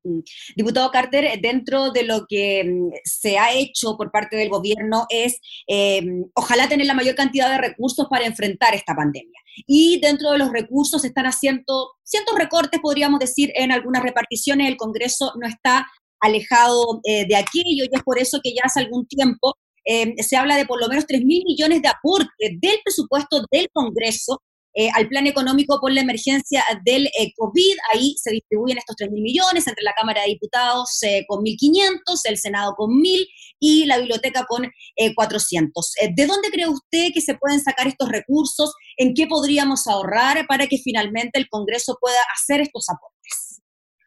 Mm. 0.03 0.19
Diputado 0.55 0.91
Carter, 0.91 1.39
dentro 1.41 1.91
de 1.91 2.03
lo 2.03 2.25
que 2.27 2.63
mm, 2.63 2.89
se 3.03 3.37
ha 3.37 3.53
hecho 3.53 3.95
por 3.97 4.11
parte 4.11 4.35
del 4.35 4.49
gobierno 4.49 5.05
es 5.09 5.39
em, 5.67 6.25
ojalá 6.35 6.67
tener 6.67 6.85
la 6.85 6.93
mayor 6.93 7.15
cantidad 7.15 7.49
de 7.49 7.57
recursos 7.57 8.07
para 8.09 8.25
enfrentar 8.25 8.75
esta 8.75 8.95
pandemia. 8.95 9.39
Y 9.67 9.99
dentro 9.99 10.31
de 10.31 10.39
los 10.39 10.51
recursos 10.51 11.01
se 11.01 11.07
están 11.07 11.25
haciendo 11.25 11.91
ciertos 12.03 12.37
recortes, 12.37 12.79
podríamos 12.81 13.19
decir, 13.19 13.51
en 13.55 13.71
algunas 13.71 14.03
reparticiones. 14.03 14.67
El 14.67 14.77
Congreso 14.77 15.33
no 15.39 15.47
está 15.47 15.87
alejado 16.19 17.01
eh, 17.03 17.25
de 17.27 17.35
aquello 17.35 17.85
y 17.85 17.89
es 17.91 18.03
por 18.03 18.19
eso 18.19 18.39
que 18.43 18.53
ya 18.53 18.61
hace 18.65 18.79
algún 18.79 19.05
tiempo 19.07 19.55
Em, 19.85 20.15
se 20.17 20.37
habla 20.37 20.55
de 20.55 20.65
por 20.65 20.79
lo 20.79 20.87
menos 20.87 21.05
3 21.07 21.25
mil 21.25 21.43
millones 21.45 21.81
de 21.81 21.89
aporte 21.89 22.29
del 22.39 22.79
presupuesto 22.83 23.45
del 23.51 23.69
Congreso 23.71 24.41
eh, 24.75 24.89
al 24.95 25.07
plan 25.07 25.27
económico 25.27 25.79
por 25.79 25.91
la 25.91 26.01
emergencia 26.01 26.63
del 26.83 27.07
eh, 27.07 27.31
COVID. 27.37 27.75
Ahí 27.93 28.15
se 28.17 28.31
distribuyen 28.31 28.77
estos 28.77 28.95
3 28.95 29.11
mil 29.11 29.21
millones 29.21 29.67
entre 29.67 29.83
la 29.83 29.93
Cámara 29.93 30.21
de 30.21 30.29
Diputados 30.29 30.97
eh, 31.03 31.25
con 31.27 31.43
1.500, 31.43 31.99
el 32.25 32.37
Senado 32.37 32.73
con 32.75 32.91
1.000 32.91 33.27
y 33.59 33.85
la 33.85 33.99
biblioteca 33.99 34.45
con 34.47 34.69
400. 35.15 35.93
¿De 36.15 36.25
dónde 36.25 36.49
cree 36.49 36.67
usted 36.67 37.09
que 37.13 37.21
se 37.21 37.35
pueden 37.35 37.61
sacar 37.61 37.87
estos 37.87 38.09
recursos? 38.09 38.73
¿En 38.97 39.13
qué 39.13 39.27
podríamos 39.27 39.87
ahorrar 39.87 40.45
para 40.47 40.67
que 40.67 40.77
finalmente 40.77 41.39
el 41.39 41.47
Congreso 41.47 41.97
pueda 42.01 42.17
hacer 42.33 42.61
estos 42.61 42.87
aportes? 42.89 43.61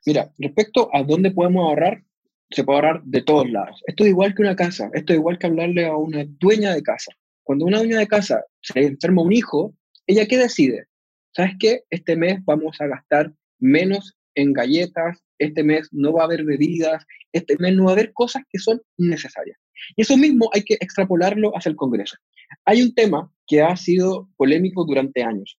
Mira, 0.05 0.33
respecto 0.39 0.89
a 0.93 1.03
dónde 1.03 1.31
podemos 1.31 1.67
ahorrar, 1.67 2.03
se 2.51 2.65
puede 2.65 2.79
ahorrar 2.79 3.03
de 3.05 3.23
todos 3.23 3.51
lados. 3.51 3.83
Esto 3.87 4.05
es 4.05 4.11
igual 4.11 4.35
que 4.35 4.43
una 4.43 4.57
casa, 4.57 4.91
esto 4.95 5.13
es 5.13 5.19
igual 5.19 5.39
que 5.39 5.47
hablarle 5.47 5.87
a 5.87 5.97
una 5.97 6.25
dueña 6.27 6.75
de 6.75 6.83
casa. 6.83 7.13
Cuando 7.43 7.65
una 7.65 7.79
dueña 7.79 7.99
de 7.99 8.07
casa 8.07 8.45
se 8.61 8.81
enferma 8.81 9.23
un 9.23 9.33
hijo, 9.33 9.75
¿ella 10.07 10.27
qué 10.27 10.39
decide? 10.39 10.87
¿Sabes 11.35 11.53
qué? 11.59 11.83
Este 11.91 12.17
mes 12.17 12.39
vamos 12.45 12.81
a 12.81 12.87
gastar 12.87 13.33
menos 13.59 14.17
en 14.35 14.53
galletas, 14.53 15.19
este 15.39 15.63
mes 15.63 15.89
no 15.93 16.13
va 16.13 16.23
a 16.23 16.25
haber 16.27 16.45
bebidas, 16.45 17.05
este 17.33 17.57
mes 17.59 17.75
no 17.75 17.85
va 17.85 17.91
a 17.91 17.95
haber 17.95 18.13
cosas 18.13 18.43
que 18.51 18.59
son 18.59 18.81
necesarias. 18.99 19.59
Y 19.97 20.03
eso 20.03 20.17
mismo 20.17 20.51
hay 20.55 20.63
que 20.63 20.75
extrapolarlo 20.75 21.57
hacia 21.57 21.71
el 21.71 21.77
Congreso. 21.77 22.17
Hay 22.65 22.83
un 22.83 22.95
tema 22.95 23.31
que 23.47 23.63
ha 23.63 23.77
sido 23.77 24.31
polémico 24.37 24.85
durante 24.85 25.23
años. 25.23 25.59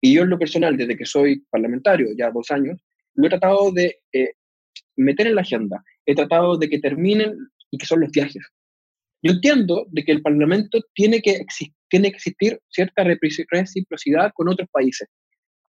Y 0.00 0.14
yo 0.14 0.22
en 0.22 0.30
lo 0.30 0.38
personal, 0.38 0.76
desde 0.76 0.96
que 0.96 1.04
soy 1.04 1.44
parlamentario, 1.50 2.08
ya 2.16 2.30
dos 2.30 2.50
años, 2.50 2.82
lo 3.14 3.26
he 3.26 3.30
tratado 3.30 3.72
de 3.72 4.00
eh, 4.12 4.32
meter 4.96 5.26
en 5.26 5.34
la 5.34 5.42
agenda 5.42 5.84
he 6.10 6.14
tratado 6.14 6.58
de 6.58 6.68
que 6.68 6.78
terminen 6.78 7.36
y 7.70 7.78
que 7.78 7.86
son 7.86 8.00
los 8.00 8.10
viajes. 8.10 8.44
Yo 9.22 9.32
entiendo 9.32 9.86
de 9.90 10.04
que 10.04 10.12
el 10.12 10.22
Parlamento 10.22 10.80
tiene 10.94 11.20
que, 11.20 11.44
tiene 11.90 12.10
que 12.10 12.16
existir 12.16 12.60
cierta 12.70 13.04
reciprocidad 13.04 14.32
con 14.34 14.48
otros 14.48 14.68
países, 14.70 15.08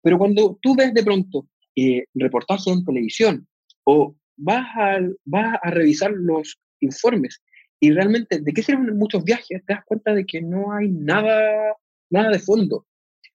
pero 0.01 0.17
cuando 0.17 0.57
tú 0.61 0.75
ves 0.75 0.93
de 0.93 1.03
pronto 1.03 1.47
eh, 1.75 2.05
reportajes 2.13 2.67
en 2.67 2.85
televisión 2.85 3.47
o 3.83 4.15
vas 4.37 4.65
a, 4.77 4.99
vas 5.25 5.59
a 5.61 5.71
revisar 5.71 6.11
los 6.11 6.59
informes 6.79 7.41
y 7.79 7.91
realmente 7.91 8.39
de 8.39 8.53
qué 8.53 8.61
sirven 8.61 8.97
muchos 8.97 9.23
viajes, 9.23 9.63
te 9.65 9.73
das 9.73 9.83
cuenta 9.85 10.13
de 10.13 10.25
que 10.25 10.41
no 10.41 10.71
hay 10.71 10.89
nada, 10.89 11.75
nada 12.09 12.29
de 12.29 12.39
fondo. 12.39 12.85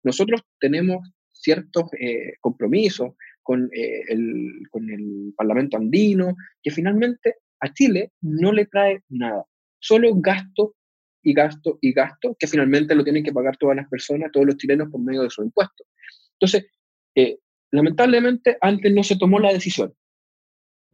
Nosotros 0.03 0.43
tenemos 0.59 1.09
ciertos 1.33 1.85
eh, 1.99 2.35
compromisos, 2.41 3.15
con, 3.43 3.69
eh, 3.73 4.03
el, 4.09 4.63
con 4.71 4.89
el 4.91 5.33
Parlamento 5.37 5.77
andino, 5.77 6.37
que 6.63 6.71
finalmente 6.71 7.37
a 7.61 7.73
Chile 7.73 8.13
no 8.21 8.53
le 8.53 8.67
trae 8.67 9.03
nada, 9.09 9.45
solo 9.81 10.15
gasto 10.17 10.75
y 11.23 11.33
gasto 11.35 11.79
y 11.81 11.93
gasto, 11.93 12.37
que 12.39 12.47
finalmente 12.47 12.95
lo 12.95 13.05
tienen 13.05 13.25
que 13.25 13.33
pagar 13.33 13.57
todas 13.57 13.77
las 13.77 13.89
personas, 13.89 14.31
todos 14.33 14.47
los 14.47 14.57
chilenos 14.57 14.89
por 14.91 15.01
medio 15.01 15.23
de 15.23 15.31
sus 15.31 15.45
impuestos. 15.45 15.87
Entonces, 16.35 16.67
eh, 17.15 17.39
lamentablemente 17.71 18.57
antes 18.61 18.93
no 18.93 19.03
se 19.03 19.17
tomó 19.17 19.39
la 19.39 19.53
decisión. 19.53 19.93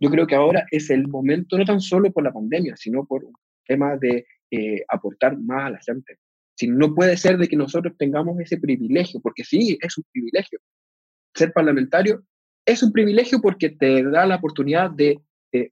Yo 0.01 0.11
creo 0.11 0.27
que 0.27 0.35
ahora 0.35 0.67
es 0.71 0.91
el 0.91 1.09
momento, 1.09 1.59
no 1.59 1.65
tan 1.65 1.81
solo 1.81 2.13
por 2.13 2.23
la 2.23 2.33
pandemia, 2.33 2.77
sino 2.77 3.05
por 3.05 3.25
un 3.25 3.35
tema 3.67 3.97
de 3.97 4.27
eh, 4.51 4.85
aportar 4.89 5.39
más 5.39 5.67
a 5.67 5.71
la 5.71 5.81
gente. 5.81 6.19
Si 6.55 6.69
no 6.69 6.95
puede 6.95 7.17
ser 7.17 7.39
de 7.39 7.49
que 7.49 7.57
nosotros 7.57 7.95
tengamos 7.99 8.39
ese 8.41 8.59
privilegio, 8.59 9.21
porque 9.21 9.45
sí, 9.45 9.79
es 9.81 9.99
un 9.99 10.05
privilegio. 10.13 10.61
Ser 11.35 11.53
parlamentario 11.53 12.25
es 12.69 12.83
un 12.83 12.93
privilegio 12.93 13.41
porque 13.41 13.71
te 13.71 14.03
da 14.03 14.27
la 14.27 14.37
oportunidad 14.37 14.91
de, 14.91 15.21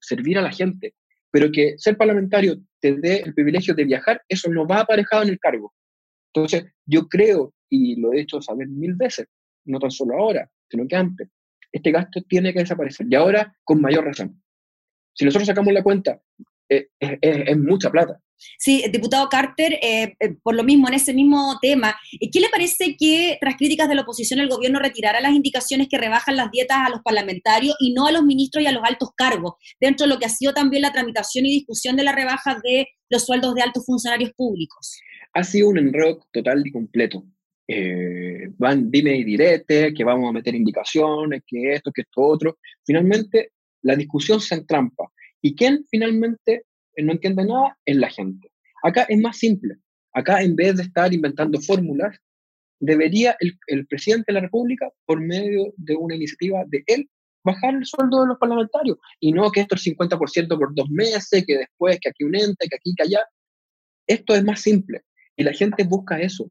servir 0.01 0.38
a 0.38 0.42
la 0.42 0.51
gente, 0.51 0.95
pero 1.37 1.53
que 1.53 1.75
ser 1.77 1.99
parlamentario 1.99 2.57
te 2.81 2.96
dé 2.96 3.18
el 3.18 3.35
privilegio 3.35 3.75
de 3.75 3.85
viajar, 3.85 4.22
eso 4.27 4.51
no 4.51 4.66
va 4.66 4.81
aparejado 4.81 5.22
en 5.22 5.29
el 5.29 5.38
cargo. 5.38 5.75
Entonces, 6.33 6.64
yo 6.87 7.09
creo, 7.09 7.53
y 7.68 8.01
lo 8.01 8.14
he 8.14 8.22
hecho 8.22 8.40
saber 8.40 8.68
mil 8.68 8.94
veces, 8.94 9.27
no 9.66 9.79
tan 9.79 9.90
solo 9.90 10.16
ahora, 10.16 10.51
sino 10.70 10.88
que 10.88 10.96
antes, 10.96 11.29
este 11.70 11.92
gasto 11.92 12.22
tiene 12.27 12.55
que 12.55 12.61
desaparecer. 12.61 13.07
Y 13.11 13.16
ahora, 13.16 13.55
con 13.64 13.83
mayor 13.83 14.07
razón. 14.07 14.42
Si 15.12 15.27
nosotros 15.27 15.46
sacamos 15.46 15.75
la 15.75 15.83
cuenta, 15.83 16.18
es, 16.70 16.87
es 16.99 17.59
mucha 17.59 17.90
plata. 17.90 18.18
Sí, 18.59 18.85
diputado 18.90 19.29
Carter, 19.29 19.75
eh, 19.75 20.14
eh, 20.20 20.37
por 20.42 20.55
lo 20.55 20.64
mismo, 20.64 20.88
en 20.88 20.94
ese 20.94 21.14
mismo 21.14 21.59
tema, 21.61 21.96
eh, 22.20 22.31
¿qué 22.31 22.40
le 22.40 22.49
parece 22.49 22.96
que 22.99 23.38
tras 23.40 23.57
críticas 23.57 23.88
de 23.88 23.94
la 23.94 24.03
oposición 24.03 24.40
el 24.40 24.49
gobierno 24.49 24.79
retirara 24.79 25.20
las 25.20 25.33
indicaciones 25.33 25.88
que 25.88 25.99
rebajan 25.99 26.37
las 26.37 26.51
dietas 26.51 26.79
a 26.79 26.90
los 26.90 27.01
parlamentarios 27.03 27.77
y 27.81 27.92
no 27.92 28.07
a 28.07 28.12
los 28.12 28.25
ministros 28.25 28.62
y 28.62 28.66
a 28.66 28.72
los 28.72 28.83
altos 28.85 29.11
cargos, 29.16 29.55
dentro 29.81 30.07
de 30.07 30.12
lo 30.12 30.18
que 30.18 30.27
ha 30.27 30.31
sido 30.31 30.53
también 30.53 30.83
la 30.83 30.92
tramitación 30.92 31.46
y 31.46 31.55
discusión 31.55 31.96
de 31.96 32.05
la 32.05 32.12
rebaja 32.12 32.59
de 32.62 32.87
los 33.09 33.25
sueldos 33.25 33.55
de 33.55 33.62
altos 33.62 33.85
funcionarios 33.85 34.33
públicos? 34.37 35.01
Ha 35.33 35.44
sido 35.44 35.68
un 35.68 35.79
enredo 35.79 36.20
total 36.33 36.66
y 36.66 36.72
completo. 36.72 37.25
van 38.59 38.90
dime 38.90 39.16
y 39.16 39.25
direte, 39.25 39.92
que 39.92 40.05
vamos 40.05 40.29
a 40.29 40.33
meter 40.33 40.55
indicaciones, 40.55 41.42
que 41.46 41.75
esto, 41.75 41.90
que 41.92 42.03
esto 42.03 42.22
otro. 42.22 42.59
Finalmente, 42.85 43.51
la 43.83 43.96
discusión 43.96 44.40
se 44.40 44.55
entrampa. 44.55 45.11
¿Y 45.42 45.55
quién 45.55 45.85
finalmente 45.90 46.64
no 47.04 47.12
entiende 47.12 47.44
nada 47.44 47.76
es 47.85 47.96
la 47.96 48.11
gente. 48.11 48.50
Acá 48.82 49.06
es 49.09 49.18
más 49.20 49.38
simple. 49.38 49.76
Acá, 50.12 50.42
en 50.42 50.56
vez 50.56 50.76
de 50.76 50.85
estar 50.85 51.12
inventando 51.12 51.61
fórmulas, 51.61 52.16
debería 52.80 53.37
el, 53.40 53.87
presidente 53.87 54.24
de 54.28 54.35
la 54.35 54.40
República, 54.40 54.88
por 55.04 55.20
medio 55.20 55.72
de 55.76 55.94
una 55.94 56.14
iniciativa 56.14 56.64
de 56.66 56.82
él, 56.87 57.09
bajar 57.44 57.74
el 57.74 57.85
sueldo 57.85 58.22
de 58.22 58.28
los 58.28 58.38
parlamentarios. 58.38 58.98
Y 59.20 59.32
no 59.32 59.50
que 59.50 59.61
esto 59.61 59.74
es 59.74 59.87
50% 59.87 60.48
por 60.48 60.74
dos 60.74 60.88
meses, 60.90 61.44
que 61.46 61.59
después, 61.59 61.98
que 62.00 62.09
aquí 62.09 62.24
un 62.24 62.35
ente, 62.35 62.68
que 62.68 62.76
aquí, 62.76 62.94
que 62.96 63.02
allá. 63.04 63.20
Esto 64.06 64.35
es 64.35 64.44
más 64.44 64.61
simple. 64.61 65.02
Y 65.37 65.44
la 65.44 65.52
gente 65.52 65.85
busca 65.85 66.20
eso. 66.20 66.50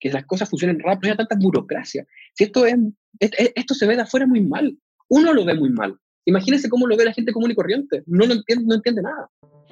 Que 0.00 0.10
las 0.10 0.26
cosas 0.26 0.48
funcionen 0.48 0.80
rápido. 0.80 1.08
No 1.08 1.12
hay 1.12 1.26
tanta 1.26 1.36
burocracia. 1.40 2.06
Si 2.34 2.44
esto, 2.44 2.66
es, 2.66 2.76
esto 3.20 3.74
se 3.74 3.86
ve 3.86 3.96
de 3.96 4.02
afuera 4.02 4.26
muy 4.26 4.40
mal. 4.40 4.76
Uno 5.08 5.32
lo 5.32 5.44
ve 5.44 5.54
muy 5.54 5.70
mal. 5.70 5.98
Imagínense 6.24 6.68
cómo 6.68 6.86
lo 6.86 6.96
ve 6.96 7.06
la 7.06 7.14
gente 7.14 7.32
común 7.32 7.50
y 7.50 7.54
corriente. 7.54 8.02
No, 8.06 8.26
lo 8.26 8.34
entiende, 8.34 8.64
no 8.66 8.74
entiende 8.74 9.02
nada. 9.02 9.30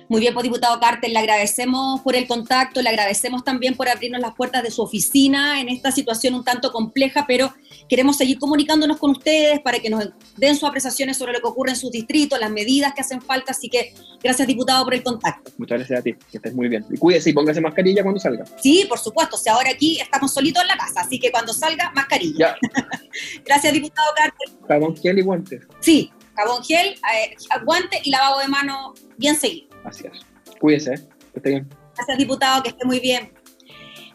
Muy 0.09 0.21
bien, 0.21 0.35
pues 0.35 0.45
diputado 0.45 0.79
Carter, 0.79 1.11
le 1.11 1.19
agradecemos 1.19 2.01
por 2.01 2.14
el 2.14 2.29
contacto, 2.29 2.81
le 2.81 2.90
agradecemos 2.90 3.42
también 3.42 3.75
por 3.75 3.88
abrirnos 3.88 4.21
las 4.21 4.35
puertas 4.35 4.62
de 4.62 4.71
su 4.71 4.83
oficina 4.83 5.61
en 5.61 5.69
esta 5.69 5.90
situación 5.90 6.35
un 6.35 6.45
tanto 6.45 6.71
compleja, 6.71 7.25
pero 7.27 7.53
queremos 7.88 8.16
seguir 8.16 8.38
comunicándonos 8.38 8.99
con 8.99 9.11
ustedes 9.11 9.61
para 9.61 9.81
que 9.81 9.90
nos 9.90 10.09
den 10.37 10.55
sus 10.55 10.69
apreciaciones 10.69 11.16
sobre 11.16 11.33
lo 11.33 11.40
que 11.40 11.49
ocurre 11.49 11.71
en 11.71 11.77
sus 11.77 11.90
distritos, 11.90 12.38
las 12.38 12.51
medidas 12.51 12.95
que 12.95 13.01
hacen 13.01 13.21
falta, 13.21 13.51
así 13.51 13.69
que 13.69 13.95
gracias 14.23 14.47
diputado 14.47 14.85
por 14.85 14.95
el 14.95 15.03
contacto. 15.03 15.51
Muchas 15.59 15.79
gracias 15.79 16.01
a 16.01 16.03
ti, 16.03 16.14
que 16.31 16.37
estés 16.37 16.55
muy 16.55 16.69
bien. 16.69 16.85
Y 16.90 16.99
cuídese 16.99 17.31
y 17.31 17.33
póngase 17.33 17.61
mascarilla 17.61 18.03
cuando 18.03 18.21
salga. 18.21 18.45
Sí, 18.62 18.87
por 18.88 18.99
supuesto, 18.99 19.35
o 19.35 19.38
sea, 19.38 19.55
ahora 19.55 19.71
aquí 19.71 19.99
estamos 20.01 20.33
solitos 20.33 20.62
en 20.62 20.69
la 20.69 20.77
casa, 20.77 21.01
así 21.01 21.19
que 21.19 21.33
cuando 21.33 21.53
salga, 21.53 21.90
mascarilla. 21.95 22.57
gracias 23.45 23.73
diputado 23.73 24.09
Carter. 24.16 24.49
Jabón 24.69 24.97
gel 24.97 25.19
y 25.19 25.23
guantes. 25.23 25.62
Sí, 25.81 26.12
jabón 26.37 26.62
gel, 26.62 26.95
eh, 26.95 27.35
guante 27.64 28.01
y 28.05 28.11
lavado 28.11 28.38
de 28.38 28.49
mano 28.49 28.95
bien 29.16 29.35
seguido. 29.35 29.66
Gracias. 29.87 30.27
Cuídese, 30.59 30.94
¿eh? 30.94 31.09
que 31.33 31.38
esté 31.38 31.51
bien. 31.51 31.68
Gracias, 31.94 32.18
diputado, 32.18 32.61
que 32.64 32.70
esté 32.70 32.85
muy 32.85 32.99
bien. 32.99 33.33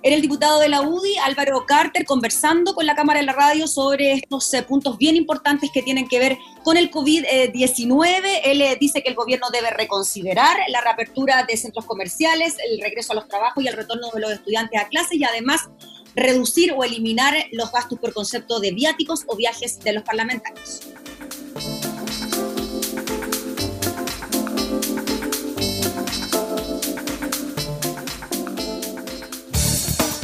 Era 0.03 0.15
el 0.15 0.21
diputado 0.21 0.59
de 0.59 0.67
la 0.67 0.81
UDI, 0.81 1.15
Álvaro 1.19 1.65
Carter, 1.65 2.03
conversando 2.05 2.73
con 2.73 2.85
la 2.85 2.93
Cámara 2.93 3.19
de 3.19 3.25
la 3.25 3.31
Radio 3.31 3.67
sobre 3.67 4.13
estos 4.13 4.53
eh, 4.53 4.63
puntos 4.63 4.97
bien 4.97 5.15
importantes 5.15 5.69
que 5.73 5.81
tienen 5.81 6.09
que 6.09 6.19
ver 6.19 6.37
con 6.63 6.75
el 6.75 6.91
COVID-19. 6.91 8.41
Él 8.43 8.61
eh, 8.61 8.77
dice 8.81 9.01
que 9.01 9.09
el 9.09 9.15
gobierno 9.15 9.47
debe 9.49 9.69
reconsiderar 9.69 10.57
la 10.67 10.81
reapertura 10.81 11.45
de 11.47 11.55
centros 11.55 11.85
comerciales, 11.85 12.57
el 12.69 12.81
regreso 12.81 13.13
a 13.13 13.15
los 13.15 13.29
trabajos 13.29 13.63
y 13.63 13.67
el 13.67 13.73
retorno 13.73 14.09
de 14.13 14.19
los 14.19 14.31
estudiantes 14.31 14.81
a 14.81 14.89
clase 14.89 15.15
y 15.15 15.23
además 15.23 15.69
reducir 16.15 16.73
o 16.73 16.83
eliminar 16.83 17.33
los 17.53 17.71
gastos 17.71 17.97
por 17.97 18.13
concepto 18.13 18.59
de 18.59 18.71
viáticos 18.71 19.23
o 19.27 19.37
viajes 19.37 19.79
de 19.79 19.93
los 19.93 20.03
parlamentarios. 20.03 20.81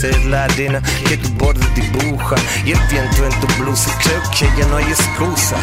Ser 0.00 0.24
la 0.24 0.44
arena 0.44 0.80
que 1.06 1.18
tu 1.18 1.28
borde 1.34 1.60
dibuja 1.74 2.36
y 2.64 2.72
el 2.72 2.80
viento 2.90 3.26
en 3.26 3.40
tu 3.40 3.46
blusa. 3.62 3.90
Creo 4.02 4.22
que 4.30 4.58
ya 4.58 4.66
no 4.68 4.78
hay 4.78 4.84
excusa. 4.84 5.56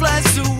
Bring 0.00 0.59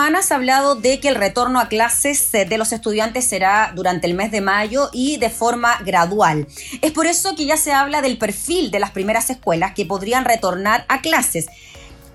durante 0.00 0.18
esta 0.18 0.22
semana 0.22 0.22
se 0.22 0.32
ha 0.32 0.36
hablado 0.38 0.74
de 0.76 0.98
que 0.98 1.08
el 1.08 1.14
retorno 1.14 1.60
a 1.60 1.68
clases 1.68 2.32
de 2.32 2.56
los 2.56 2.72
estudiantes 2.72 3.26
será 3.26 3.72
durante 3.74 4.06
el 4.06 4.14
mes 4.14 4.30
de 4.30 4.40
mayo 4.40 4.88
y 4.94 5.18
de 5.18 5.28
forma 5.28 5.78
gradual. 5.84 6.46
Es 6.80 6.92
por 6.92 7.06
eso 7.06 7.34
que 7.36 7.44
ya 7.44 7.58
se 7.58 7.72
habla 7.72 8.00
del 8.00 8.16
perfil 8.16 8.70
de 8.70 8.80
las 8.80 8.92
primeras 8.92 9.28
escuelas 9.28 9.74
que 9.74 9.84
podrían 9.84 10.24
retornar 10.24 10.86
a 10.88 11.02
clases 11.02 11.48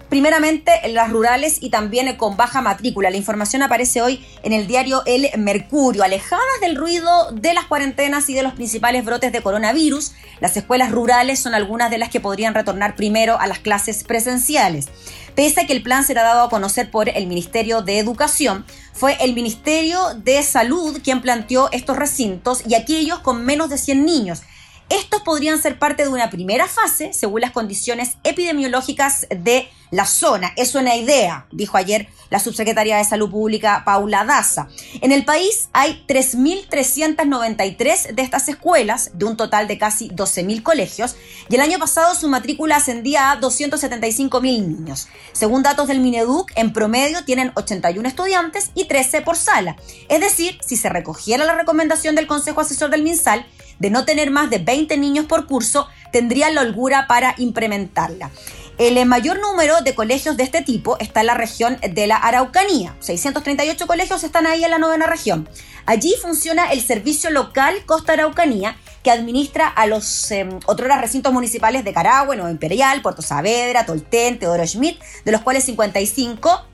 primeramente 0.09 0.71
en 0.83 0.93
las 0.93 1.11
rurales 1.11 1.57
y 1.61 1.69
también 1.69 2.15
con 2.15 2.37
baja 2.37 2.61
matrícula. 2.61 3.09
La 3.09 3.17
información 3.17 3.61
aparece 3.63 4.01
hoy 4.01 4.25
en 4.43 4.53
el 4.53 4.67
diario 4.67 5.03
El 5.05 5.29
Mercurio. 5.37 6.03
Alejadas 6.03 6.43
del 6.61 6.75
ruido 6.75 7.31
de 7.31 7.53
las 7.53 7.65
cuarentenas 7.65 8.29
y 8.29 8.33
de 8.33 8.43
los 8.43 8.53
principales 8.53 9.03
brotes 9.03 9.31
de 9.31 9.41
coronavirus, 9.41 10.13
las 10.39 10.55
escuelas 10.57 10.91
rurales 10.91 11.39
son 11.39 11.55
algunas 11.55 11.89
de 11.89 11.97
las 11.97 12.09
que 12.09 12.19
podrían 12.19 12.53
retornar 12.53 12.95
primero 12.95 13.39
a 13.39 13.47
las 13.47 13.59
clases 13.59 14.03
presenciales. 14.03 14.87
Pese 15.35 15.61
a 15.61 15.67
que 15.67 15.73
el 15.73 15.83
plan 15.83 16.03
será 16.05 16.23
dado 16.23 16.43
a 16.43 16.49
conocer 16.49 16.89
por 16.89 17.09
el 17.09 17.27
Ministerio 17.27 17.81
de 17.81 17.99
Educación, 17.99 18.65
fue 18.93 19.17
el 19.19 19.33
Ministerio 19.33 20.13
de 20.23 20.41
Salud 20.43 20.99
quien 21.03 21.21
planteó 21.21 21.69
estos 21.71 21.97
recintos 21.97 22.63
y 22.65 22.75
aquellos 22.75 23.19
con 23.19 23.43
menos 23.43 23.69
de 23.69 23.77
100 23.77 24.05
niños 24.05 24.43
estos 24.89 25.21
podrían 25.21 25.61
ser 25.61 25.79
parte 25.79 26.03
de 26.03 26.09
una 26.09 26.29
primera 26.29 26.67
fase 26.67 27.13
según 27.13 27.41
las 27.41 27.51
condiciones 27.51 28.17
epidemiológicas 28.23 29.27
de 29.29 29.69
la 29.91 30.05
zona. 30.05 30.51
Es 30.55 30.75
una 30.75 30.95
idea, 30.95 31.47
dijo 31.51 31.77
ayer 31.77 32.07
la 32.29 32.39
subsecretaria 32.39 32.97
de 32.97 33.03
Salud 33.03 33.29
Pública 33.29 33.83
Paula 33.85 34.25
Daza. 34.25 34.67
En 35.01 35.11
el 35.11 35.25
país 35.25 35.69
hay 35.73 36.03
3.393 36.07 38.13
de 38.13 38.21
estas 38.21 38.49
escuelas, 38.49 39.11
de 39.13 39.25
un 39.25 39.37
total 39.37 39.67
de 39.67 39.77
casi 39.77 40.09
12.000 40.09 40.63
colegios, 40.63 41.15
y 41.49 41.55
el 41.55 41.61
año 41.61 41.79
pasado 41.79 42.15
su 42.15 42.27
matrícula 42.27 42.77
ascendía 42.77 43.31
a 43.31 43.39
275.000 43.39 44.41
niños. 44.41 45.07
Según 45.31 45.63
datos 45.63 45.87
del 45.87 45.99
Mineduc, 45.99 46.51
en 46.55 46.73
promedio 46.73 47.23
tienen 47.23 47.51
81 47.55 48.07
estudiantes 48.07 48.71
y 48.75 48.85
13 48.85 49.21
por 49.21 49.37
sala. 49.37 49.77
Es 50.09 50.19
decir, 50.19 50.59
si 50.65 50.77
se 50.77 50.89
recogiera 50.89 51.45
la 51.45 51.55
recomendación 51.55 52.15
del 52.15 52.27
Consejo 52.27 52.61
Asesor 52.61 52.89
del 52.89 53.03
MinSal, 53.03 53.45
de 53.79 53.89
no 53.89 54.05
tener 54.05 54.31
más 54.31 54.49
de 54.49 54.59
20 54.59 54.97
niños 54.97 55.25
por 55.25 55.47
curso, 55.47 55.87
tendrían 56.11 56.55
la 56.55 56.61
holgura 56.61 57.07
para 57.07 57.35
implementarla. 57.37 58.31
El 58.77 59.05
mayor 59.05 59.39
número 59.39 59.79
de 59.81 59.95
colegios 59.95 60.35
de 60.35 60.43
este 60.43 60.61
tipo 60.61 60.97
está 60.99 61.21
en 61.21 61.27
la 61.27 61.33
región 61.33 61.77
de 61.81 62.07
la 62.07 62.17
Araucanía. 62.17 62.93
638 62.99 63.87
colegios 63.87 64.23
están 64.25 64.47
ahí 64.47 64.65
en 64.65 64.71
la 64.71 64.79
novena 64.79 65.07
región. 65.07 65.47
Allí 65.85 66.13
funciona 66.21 66.71
el 66.71 66.81
servicio 66.81 67.29
local 67.29 67.73
Costa 67.85 68.13
Araucanía, 68.13 68.75
que 69.01 69.11
administra 69.11 69.67
a 69.67 69.85
los 69.85 70.29
eh, 70.31 70.49
otros 70.65 70.89
recintos 70.99 71.31
municipales 71.31 71.85
de 71.85 71.93
Carahue, 71.93 72.35
Nueva 72.35 72.51
Imperial, 72.51 73.01
Puerto 73.01 73.21
Saavedra, 73.21 73.85
Tolten, 73.85 74.39
Teodoro 74.39 74.65
Schmidt, 74.65 74.99
de 75.23 75.31
los 75.31 75.41
cuales 75.41 75.63
55, 75.63 76.65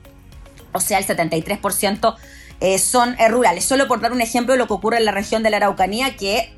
o 0.72 0.80
sea, 0.80 0.98
el 0.98 1.06
73%, 1.06 2.16
eh, 2.60 2.78
son 2.78 3.14
eh, 3.20 3.28
rurales. 3.28 3.64
Solo 3.64 3.86
por 3.86 4.00
dar 4.00 4.12
un 4.12 4.22
ejemplo 4.22 4.54
de 4.54 4.58
lo 4.58 4.66
que 4.66 4.72
ocurre 4.72 4.96
en 4.96 5.04
la 5.04 5.12
región 5.12 5.42
de 5.42 5.50
la 5.50 5.58
Araucanía, 5.58 6.16
que 6.16 6.52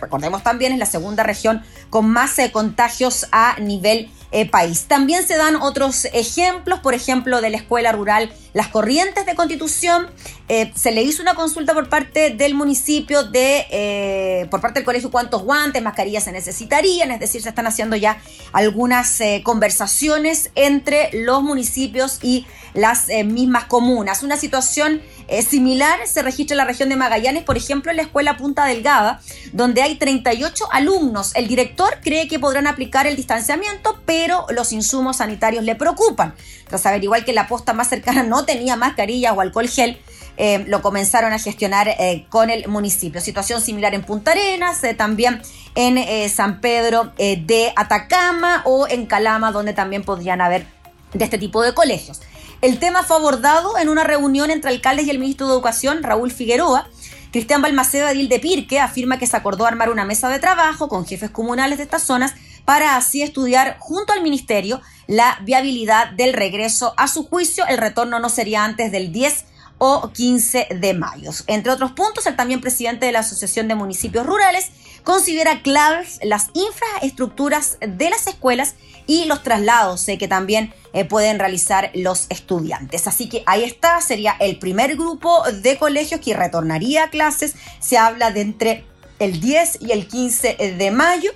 recordemos 0.00 0.42
también 0.42 0.72
es 0.72 0.78
la 0.78 0.86
segunda 0.86 1.22
región 1.22 1.62
con 1.90 2.08
más 2.08 2.38
eh, 2.38 2.50
contagios 2.52 3.26
a 3.32 3.56
nivel 3.60 4.10
eh, 4.32 4.48
país. 4.48 4.84
También 4.86 5.26
se 5.26 5.36
dan 5.36 5.56
otros 5.56 6.04
ejemplos, 6.06 6.80
por 6.80 6.94
ejemplo, 6.94 7.40
de 7.40 7.50
la 7.50 7.56
escuela 7.56 7.92
rural 7.92 8.32
Las 8.52 8.68
Corrientes 8.68 9.26
de 9.26 9.34
Constitución. 9.34 10.08
Eh, 10.48 10.72
se 10.74 10.92
le 10.92 11.02
hizo 11.02 11.22
una 11.22 11.34
consulta 11.34 11.74
por 11.74 11.88
parte 11.88 12.30
del 12.30 12.54
municipio 12.54 13.24
de, 13.24 14.46
por 14.50 14.60
parte 14.60 14.80
del 14.80 14.84
colegio, 14.84 15.10
cuántos 15.10 15.42
guantes, 15.42 15.82
mascarillas 15.82 16.24
se 16.24 16.32
necesitarían, 16.32 17.10
es 17.10 17.20
decir, 17.20 17.42
se 17.42 17.48
están 17.48 17.66
haciendo 17.66 17.96
ya 17.96 18.20
algunas 18.52 19.20
conversaciones 19.42 20.50
entre 20.54 21.10
los 21.12 21.42
municipios 21.42 22.18
y 22.22 22.46
las 22.74 23.08
mismas 23.24 23.64
comunas. 23.64 24.22
Una 24.22 24.36
situación 24.36 25.02
similar 25.48 25.98
se 26.06 26.22
registra 26.22 26.54
en 26.54 26.58
la 26.58 26.64
región 26.64 26.88
de 26.88 26.96
Magallanes, 26.96 27.44
por 27.44 27.56
ejemplo, 27.56 27.90
en 27.90 27.96
la 27.96 28.02
escuela 28.02 28.36
Punta 28.36 28.64
Delgada, 28.64 29.20
donde 29.52 29.82
hay 29.82 29.96
38 29.96 30.64
alumnos. 30.72 31.34
El 31.34 31.48
director 31.48 31.98
cree 32.02 32.28
que 32.28 32.38
podrán 32.38 32.66
aplicar 32.66 33.06
el 33.06 33.16
distanciamiento, 33.16 34.00
pero 34.04 34.46
los 34.50 34.72
insumos 34.72 35.18
sanitarios 35.18 35.64
le 35.64 35.74
preocupan. 35.76 36.34
Tras 36.68 36.86
averiguar 36.86 37.24
que 37.24 37.32
la 37.32 37.48
posta 37.48 37.72
más 37.72 37.88
cercana 37.88 38.22
no 38.22 38.44
tenía 38.44 38.76
mascarilla 38.76 39.32
o 39.32 39.40
alcohol 39.40 39.68
gel, 39.68 39.98
eh, 40.36 40.64
lo 40.68 40.80
comenzaron 40.80 41.32
a 41.32 41.38
gestionar 41.38 41.88
eh, 41.88 42.26
con 42.30 42.48
el 42.48 42.66
municipio. 42.66 43.20
Situación 43.20 43.60
similar 43.60 43.94
en 43.94 44.02
Punta 44.02 44.30
Arenas, 44.30 44.82
eh, 44.84 44.94
también 44.94 45.42
en 45.74 46.30
San 46.30 46.60
Pedro 46.60 47.12
de 47.16 47.72
Atacama 47.76 48.62
o 48.64 48.88
en 48.88 49.06
Calama, 49.06 49.52
donde 49.52 49.72
también 49.72 50.02
podrían 50.02 50.40
haber 50.40 50.66
de 51.12 51.24
este 51.24 51.38
tipo 51.38 51.62
de 51.62 51.74
colegios. 51.74 52.20
El 52.62 52.78
tema 52.78 53.02
fue 53.02 53.16
abordado 53.16 53.78
en 53.78 53.88
una 53.88 54.04
reunión 54.04 54.50
entre 54.50 54.70
alcaldes 54.70 55.06
y 55.06 55.10
el 55.10 55.18
ministro 55.18 55.46
de 55.46 55.54
Educación, 55.54 56.02
Raúl 56.02 56.30
Figueroa. 56.30 56.88
Cristian 57.32 57.62
Balmaceda 57.62 58.12
Edil 58.12 58.28
de 58.28 58.38
Pirque 58.38 58.78
afirma 58.78 59.18
que 59.18 59.26
se 59.26 59.34
acordó 59.34 59.64
armar 59.64 59.88
una 59.88 60.04
mesa 60.04 60.28
de 60.28 60.40
trabajo 60.40 60.88
con 60.88 61.06
jefes 61.06 61.30
comunales 61.30 61.78
de 61.78 61.84
estas 61.84 62.02
zonas 62.02 62.34
para 62.66 62.96
así 62.96 63.22
estudiar 63.22 63.78
junto 63.78 64.12
al 64.12 64.22
ministerio 64.22 64.82
la 65.06 65.38
viabilidad 65.42 66.10
del 66.10 66.34
regreso. 66.34 66.92
A 66.98 67.08
su 67.08 67.26
juicio, 67.26 67.66
el 67.66 67.78
retorno 67.78 68.18
no 68.20 68.28
sería 68.28 68.62
antes 68.64 68.92
del 68.92 69.10
10 69.10 69.46
o 69.82 70.10
15 70.12 70.68
de 70.78 70.92
mayo. 70.94 71.30
Entre 71.46 71.72
otros 71.72 71.92
puntos, 71.92 72.26
el 72.26 72.36
también 72.36 72.60
presidente 72.60 73.06
de 73.06 73.12
la 73.12 73.20
Asociación 73.20 73.66
de 73.66 73.74
Municipios 73.74 74.26
Rurales 74.26 74.70
considera 75.04 75.62
claves 75.62 76.20
las 76.22 76.48
infraestructuras 76.52 77.78
de 77.80 78.10
las 78.10 78.26
escuelas 78.26 78.74
y 79.06 79.24
los 79.24 79.42
traslados 79.42 80.06
eh, 80.08 80.18
que 80.18 80.28
también 80.28 80.74
eh, 80.92 81.06
pueden 81.06 81.38
realizar 81.38 81.90
los 81.94 82.26
estudiantes. 82.28 83.08
Así 83.08 83.30
que 83.30 83.42
ahí 83.46 83.64
está, 83.64 84.02
sería 84.02 84.36
el 84.38 84.58
primer 84.58 84.96
grupo 84.96 85.42
de 85.50 85.78
colegios 85.78 86.20
que 86.20 86.36
retornaría 86.36 87.04
a 87.04 87.10
clases. 87.10 87.54
Se 87.80 87.96
habla 87.96 88.32
de 88.32 88.42
entre 88.42 88.84
el 89.18 89.40
10 89.40 89.78
y 89.80 89.92
el 89.92 90.06
15 90.06 90.74
de 90.76 90.90
mayo. 90.90 91.30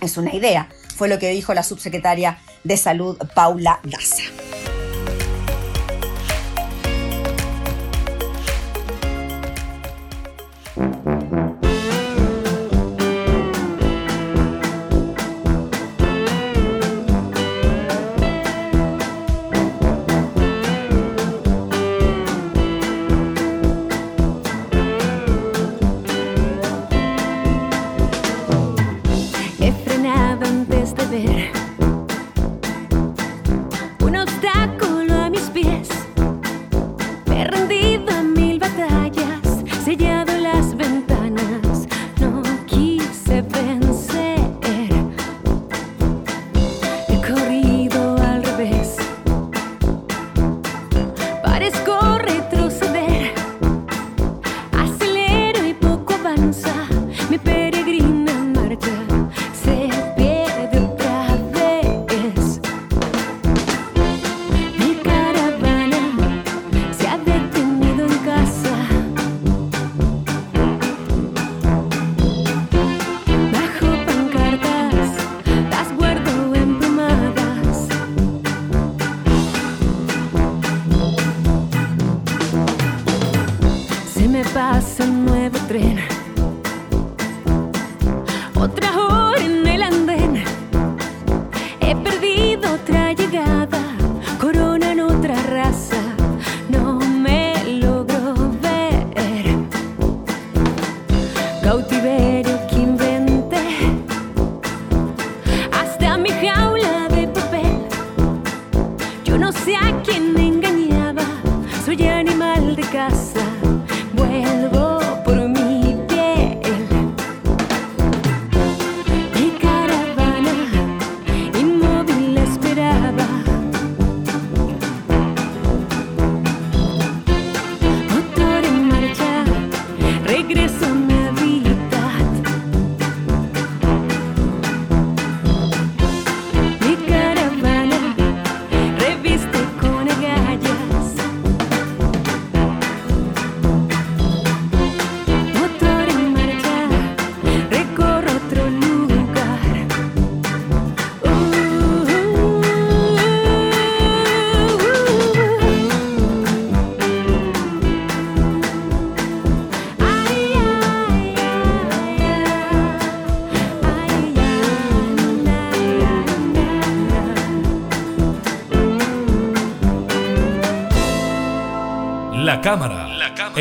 Es 0.00 0.16
una 0.16 0.34
idea, 0.34 0.70
fue 0.96 1.08
lo 1.08 1.18
que 1.18 1.28
dijo 1.28 1.52
la 1.52 1.62
subsecretaria 1.62 2.38
de 2.64 2.78
Salud, 2.78 3.18
Paula 3.34 3.78
Daza. 3.84 4.22
No 10.82 10.92
sé 11.04 11.21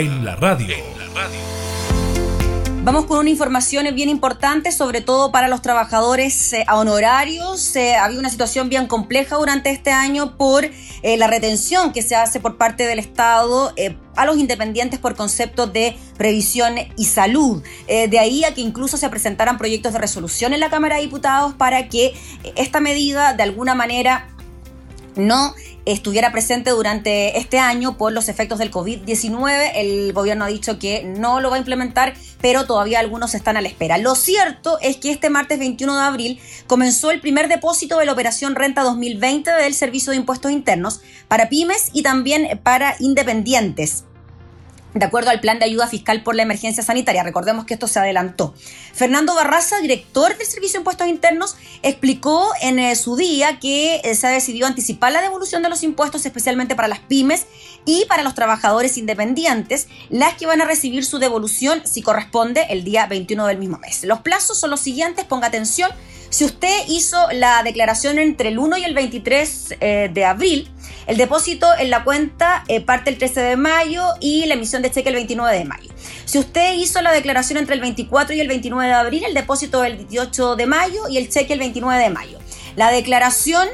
en 0.02 0.26
la 0.26 0.36
radio. 0.36 0.76
Vamos 2.84 3.06
con 3.06 3.20
una 3.20 3.30
información 3.30 3.86
bien 3.94 4.10
importante, 4.10 4.72
sobre 4.72 5.02
todo 5.02 5.32
para 5.32 5.48
los 5.48 5.62
trabajadores 5.62 6.54
eh, 6.54 6.66
honorarios. 6.74 7.76
Eh, 7.76 7.96
había 7.96 8.18
una 8.18 8.32
situación 8.32 8.68
bien 8.68 8.88
compleja 8.88 9.36
durante 9.36 9.70
este 9.70 9.92
año 9.92 10.36
por 10.38 10.66
eh, 10.66 11.18
la 11.18 11.28
retención 11.28 11.94
que 11.94 12.02
se 12.02 12.16
hace 12.16 12.40
por 12.40 12.58
parte 12.58 12.88
del 12.88 12.98
Estado 12.98 13.76
a 14.16 14.26
los 14.26 14.38
independientes 14.40 15.00
por 15.00 15.16
concepto 15.16 15.68
de 15.68 15.96
previsión 16.18 16.74
y 16.98 17.06
salud. 17.06 17.62
de 17.88 18.20
ahí 18.20 18.44
a 18.44 18.56
que 18.56 18.62
incluso 18.62 18.98
se 18.98 19.08
presentaran 19.10 19.60
proyectos 19.60 19.94
de 19.94 20.00
resolución 20.00 20.54
en 20.54 20.62
la 20.62 20.72
Cámara 20.72 20.96
de 20.96 21.04
Diputados 21.04 21.54
para 21.54 21.90
que 21.90 22.14
esta 22.56 22.80
medida 22.80 23.34
de 23.34 23.44
alguna 23.44 23.76
manera 23.76 24.28
no 25.16 25.54
estuviera 25.86 26.32
presente 26.32 26.70
durante 26.72 27.38
este 27.38 27.60
año 27.60 27.98
por 27.98 28.12
los 28.12 28.30
efectos 28.30 28.60
del 28.60 28.72
COVID-19. 28.72 29.72
El 29.76 30.14
gobierno 30.14 30.46
ha 30.46 30.48
dicho 30.48 30.80
que 30.80 31.04
no 31.04 31.40
lo 31.40 31.50
va 31.50 31.56
a 31.56 31.60
implementar, 31.60 32.14
pero 32.42 32.66
todavía 32.66 33.00
algunos 33.00 33.34
están 33.34 33.58
a 33.58 33.62
la 33.62 33.68
espera. 33.68 33.98
Lo 33.98 34.16
cierto 34.16 34.78
es 34.82 34.98
que 34.98 35.12
este 35.12 35.30
martes 35.30 35.60
21 35.60 35.96
de 35.96 36.02
abril 36.02 36.40
comenzó 36.68 37.12
el 37.12 37.22
primer 37.22 37.48
depósito 37.48 37.98
de 37.98 38.06
la 38.06 38.14
operación 38.14 38.56
Renta 38.56 38.84
2020 38.84 39.52
del 39.52 39.74
Servicio 39.74 40.12
de 40.12 40.18
Impuestos 40.18 40.52
Internos 40.52 41.02
para 41.28 41.50
pymes 41.50 41.90
y 41.94 42.04
también 42.04 42.60
para 42.64 42.96
independientes 43.00 44.06
de 44.94 45.06
acuerdo 45.06 45.30
al 45.30 45.40
plan 45.40 45.60
de 45.60 45.66
ayuda 45.66 45.88
fiscal 45.88 46.24
por 46.24 46.36
la 46.36 46.44
emergencia 46.44 46.84
sanitaria. 46.84 47.24
Recordemos 47.24 47.66
que 47.66 47.74
esto 47.74 47.88
se 47.88 48.00
adelantó. 48.00 48.54
Fernando 48.94 49.34
Barraza, 49.36 49.80
director 49.80 50.38
del 50.38 50.48
Servicio 50.48 50.74
de 50.74 50.82
Impuestos 50.82 51.08
Internos, 51.08 51.56
explicó 51.82 52.50
en 52.62 52.80
eh, 52.80 52.96
su 52.96 53.16
día 53.16 53.60
que 53.60 54.02
eh, 54.04 54.16
se 54.16 54.28
ha 54.28 54.32
decidido 54.32 54.68
anticipar 54.68 55.12
la 55.12 55.22
devolución 55.22 55.64
de 55.64 55.70
los 55.70 55.84
impuestos, 55.84 56.26
especialmente 56.26 56.76
para 56.76 56.88
las 56.88 57.00
pymes 57.00 57.48
y 57.86 58.06
para 58.06 58.24
los 58.24 58.36
trabajadores 58.36 58.98
independientes, 58.98 59.88
las 60.10 60.36
que 60.36 60.46
van 60.46 60.62
a 60.62 60.66
recibir 60.66 61.06
su 61.06 61.20
devolución 61.20 61.82
si 61.86 62.02
corresponde 62.02 62.66
el 62.70 62.84
día 62.84 63.06
21 63.08 63.48
del 63.48 63.58
mismo 63.58 63.78
mes. 63.78 64.04
Los 64.04 64.20
plazos 64.20 64.60
son 64.60 64.70
los 64.72 64.82
siguientes, 64.82 65.26
ponga 65.26 65.48
atención. 65.48 65.92
Si 66.32 66.46
usted 66.46 66.88
hizo 66.88 67.30
la 67.34 67.62
declaración 67.62 68.18
entre 68.18 68.50
el 68.50 68.58
1 68.58 68.78
y 68.78 68.84
el 68.86 68.94
23 68.94 69.76
eh, 69.82 70.10
de 70.14 70.24
abril, 70.24 70.72
el 71.06 71.18
depósito 71.18 71.68
en 71.78 71.90
la 71.90 72.06
cuenta 72.06 72.64
eh, 72.70 72.80
parte 72.80 73.10
el 73.10 73.18
13 73.18 73.42
de 73.42 73.58
mayo 73.58 74.06
y 74.22 74.46
la 74.46 74.54
emisión 74.54 74.82
de 74.82 74.90
cheque 74.90 75.10
el 75.10 75.16
29 75.16 75.58
de 75.58 75.66
mayo. 75.66 75.92
Si 76.24 76.40
usted 76.40 76.76
hizo 76.76 77.02
la 77.02 77.12
declaración 77.12 77.60
entre 77.60 77.76
el 77.76 77.82
24 77.82 78.34
y 78.34 78.40
el 78.40 78.48
29 78.48 78.88
de 78.88 78.94
abril, 78.94 79.26
el 79.26 79.34
depósito 79.34 79.84
el 79.84 79.98
18 79.98 80.56
de 80.56 80.66
mayo 80.68 81.10
y 81.10 81.18
el 81.18 81.28
cheque 81.28 81.52
el 81.52 81.60
29 81.60 82.02
de 82.02 82.10
mayo. 82.10 82.40
La 82.78 82.92
declaración 82.92 83.68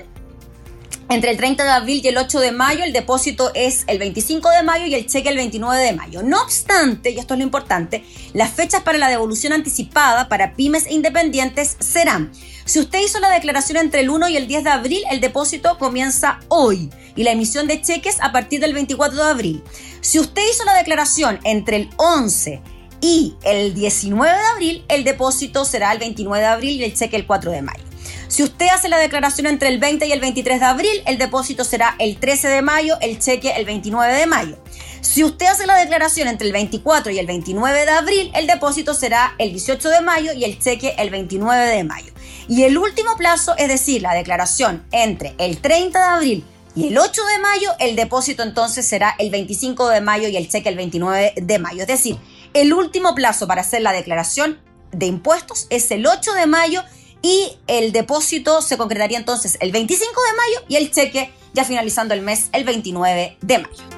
entre 1.10 1.32
el 1.32 1.38
30 1.38 1.64
de 1.64 1.70
abril 1.70 2.01
y 2.03 2.08
el 2.10 2.18
8 2.18 2.39
de 2.39 2.51
mayo, 2.51 2.84
el 2.84 2.91
depósito 2.91 3.51
es 3.53 3.86
el 3.88 3.97
25 3.97 4.49
de 4.49 4.64
mayo 4.64 4.86
y 4.86 4.93
el 4.93 5.08
cheque 5.08 5.30
el 5.30 5.38
29 5.38 5.82
de 5.82 5.93
mayo. 5.93 6.22
No 6.22 6.41
obstante, 6.41 7.12
y 7.12 7.20
esto 7.20 7.34
es 7.34 7.39
lo 7.39 7.45
importante, 7.45 8.03
las 8.34 8.51
fechas 8.51 8.82
para 8.84 8.97
la 8.97 9.08
devolución 9.08 9.53
anticipada 9.53 10.28
para 10.28 10.53
pymes 10.53 10.86
e 10.86 10.93
independientes 10.93 11.78
serán. 11.80 12.32
Si 12.66 12.80
usted 12.80 12.99
hizo 12.99 13.22
la 13.22 13.30
declaración 13.30 13.78
entre 13.78 14.01
el 14.01 14.10
1 14.10 14.28
y 14.30 14.38
el 14.38 14.47
10 14.47 14.66
de 14.66 14.70
abril, 14.70 15.03
el 15.10 15.22
depósito 15.22 15.78
comienza 15.78 16.39
hoy 16.49 16.89
y 17.16 17.24
la 17.24 17.32
emisión 17.32 17.68
de 17.68 17.82
cheques 17.82 18.18
a 18.20 18.34
partir 18.34 18.60
del 18.60 18.74
24 18.74 19.18
de 19.18 19.32
abril. 19.32 19.64
Si 20.01 20.20
usted 20.20 20.41
hizo 20.51 20.66
la 20.66 20.76
declaración 20.76 21.39
entre 21.45 21.78
el 21.78 21.89
11 21.95 22.62
y 22.99 23.36
el 23.43 23.74
19 23.74 24.38
de 24.38 24.45
abril, 24.45 24.86
el 24.89 25.05
depósito 25.05 25.64
será 25.64 25.93
el 25.93 25.99
29 25.99 26.41
de 26.41 26.47
abril 26.47 26.82
y 26.82 26.84
el 26.84 26.93
cheque 26.93 27.16
el 27.16 27.26
4 27.26 27.51
de 27.51 27.62
mayo. 27.62 27.86
Si 28.28 28.43
usted 28.43 28.67
hace 28.67 28.89
la 28.89 28.97
declaración 28.97 29.47
entre 29.47 29.69
el 29.69 29.80
20 29.80 30.05
y 30.05 30.11
el 30.11 30.19
23 30.19 30.59
de 30.59 30.65
abril, 30.65 31.03
el 31.05 31.17
depósito 31.17 31.63
será 31.63 31.95
el 31.97 32.17
13 32.17 32.49
de 32.49 32.61
mayo, 32.61 32.97
el 32.99 33.19
cheque 33.19 33.53
el 33.55 33.65
29 33.65 34.13
de 34.13 34.25
mayo. 34.25 34.57
Si 34.99 35.23
usted 35.23 35.45
hace 35.45 35.65
la 35.65 35.78
declaración 35.78 36.28
entre 36.28 36.47
el 36.47 36.53
24 36.53 37.11
y 37.13 37.19
el 37.19 37.25
29 37.25 37.86
de 37.86 37.91
abril, 37.91 38.32
el 38.36 38.45
depósito 38.45 38.93
será 38.93 39.34
el 39.38 39.51
18 39.51 39.89
de 39.89 40.01
mayo 40.01 40.34
y 40.34 40.43
el 40.43 40.59
cheque 40.59 40.95
el 40.97 41.09
29 41.09 41.67
de 41.67 41.84
mayo. 41.86 42.11
Y 42.49 42.63
el 42.63 42.78
último 42.78 43.15
plazo, 43.15 43.55
es 43.57 43.69
decir, 43.69 44.01
la 44.01 44.13
declaración 44.13 44.86
entre 44.91 45.34
el 45.38 45.59
30 45.59 45.97
de 45.97 46.05
abril 46.05 46.45
y 46.75 46.88
el 46.88 46.97
8 46.97 47.21
de 47.25 47.39
mayo, 47.39 47.71
el 47.80 47.95
depósito 47.95 48.43
entonces 48.43 48.86
será 48.86 49.15
el 49.19 49.30
25 49.30 49.88
de 49.88 50.01
mayo 50.01 50.28
y 50.28 50.36
el 50.36 50.49
cheque 50.49 50.67
el 50.67 50.75
29 50.75 51.34
de 51.38 51.59
mayo. 51.59 51.82
Es 51.82 51.88
decir, 51.88 52.17
el 52.53 52.73
último 52.73 53.15
plazo 53.15 53.47
para 53.47 53.61
hacer 53.61 53.82
la 53.82 53.93
declaración 53.93 54.59
de 54.91 55.05
impuestos 55.05 55.67
es 55.69 55.89
el 55.91 56.05
8 56.05 56.34
de 56.34 56.45
mayo 56.45 56.84
y 57.22 57.57
el 57.68 57.91
depósito 57.91 58.61
se 58.61 58.78
concretaría 58.78 59.18
entonces 59.18 59.57
el 59.61 59.72
25 59.72 60.09
de 60.09 60.38
mayo 60.38 60.65
y 60.68 60.76
el 60.76 60.91
cheque 60.91 61.32
ya 61.53 61.65
finalizando 61.65 62.13
el 62.13 62.22
mes 62.22 62.49
el 62.53 62.63
29 62.63 63.38
de 63.41 63.57
mayo. 63.57 63.96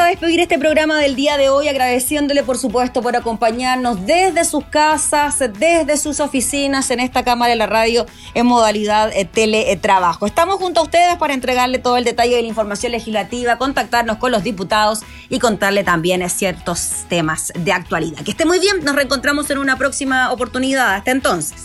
A 0.00 0.06
despedir 0.06 0.40
este 0.40 0.58
programa 0.58 0.98
del 0.98 1.14
día 1.14 1.36
de 1.36 1.50
hoy 1.50 1.68
agradeciéndole 1.68 2.42
por 2.42 2.56
supuesto 2.56 3.02
por 3.02 3.16
acompañarnos 3.16 4.06
desde 4.06 4.44
sus 4.44 4.64
casas, 4.64 5.38
desde 5.38 5.96
sus 5.96 6.20
oficinas 6.20 6.90
en 6.90 7.00
esta 7.00 7.22
cámara 7.22 7.50
de 7.50 7.56
la 7.56 7.66
radio 7.66 8.06
en 8.34 8.46
modalidad 8.46 9.12
eh, 9.12 9.26
teletrabajo. 9.26 10.26
Estamos 10.26 10.56
junto 10.56 10.80
a 10.80 10.84
ustedes 10.84 11.16
para 11.18 11.34
entregarle 11.34 11.78
todo 11.78 11.98
el 11.98 12.04
detalle 12.04 12.36
de 12.36 12.42
la 12.42 12.48
información 12.48 12.92
legislativa, 12.92 13.58
contactarnos 13.58 14.16
con 14.16 14.32
los 14.32 14.42
diputados 14.42 15.00
y 15.28 15.38
contarle 15.38 15.84
también 15.84 16.28
ciertos 16.30 17.04
temas 17.08 17.52
de 17.58 17.72
actualidad. 17.72 18.20
Que 18.20 18.30
esté 18.30 18.46
muy 18.46 18.58
bien, 18.58 18.82
nos 18.82 18.94
reencontramos 18.94 19.50
en 19.50 19.58
una 19.58 19.76
próxima 19.76 20.32
oportunidad. 20.32 20.94
Hasta 20.94 21.10
entonces. 21.10 21.64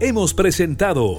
Hemos 0.00 0.34
presentado 0.34 1.18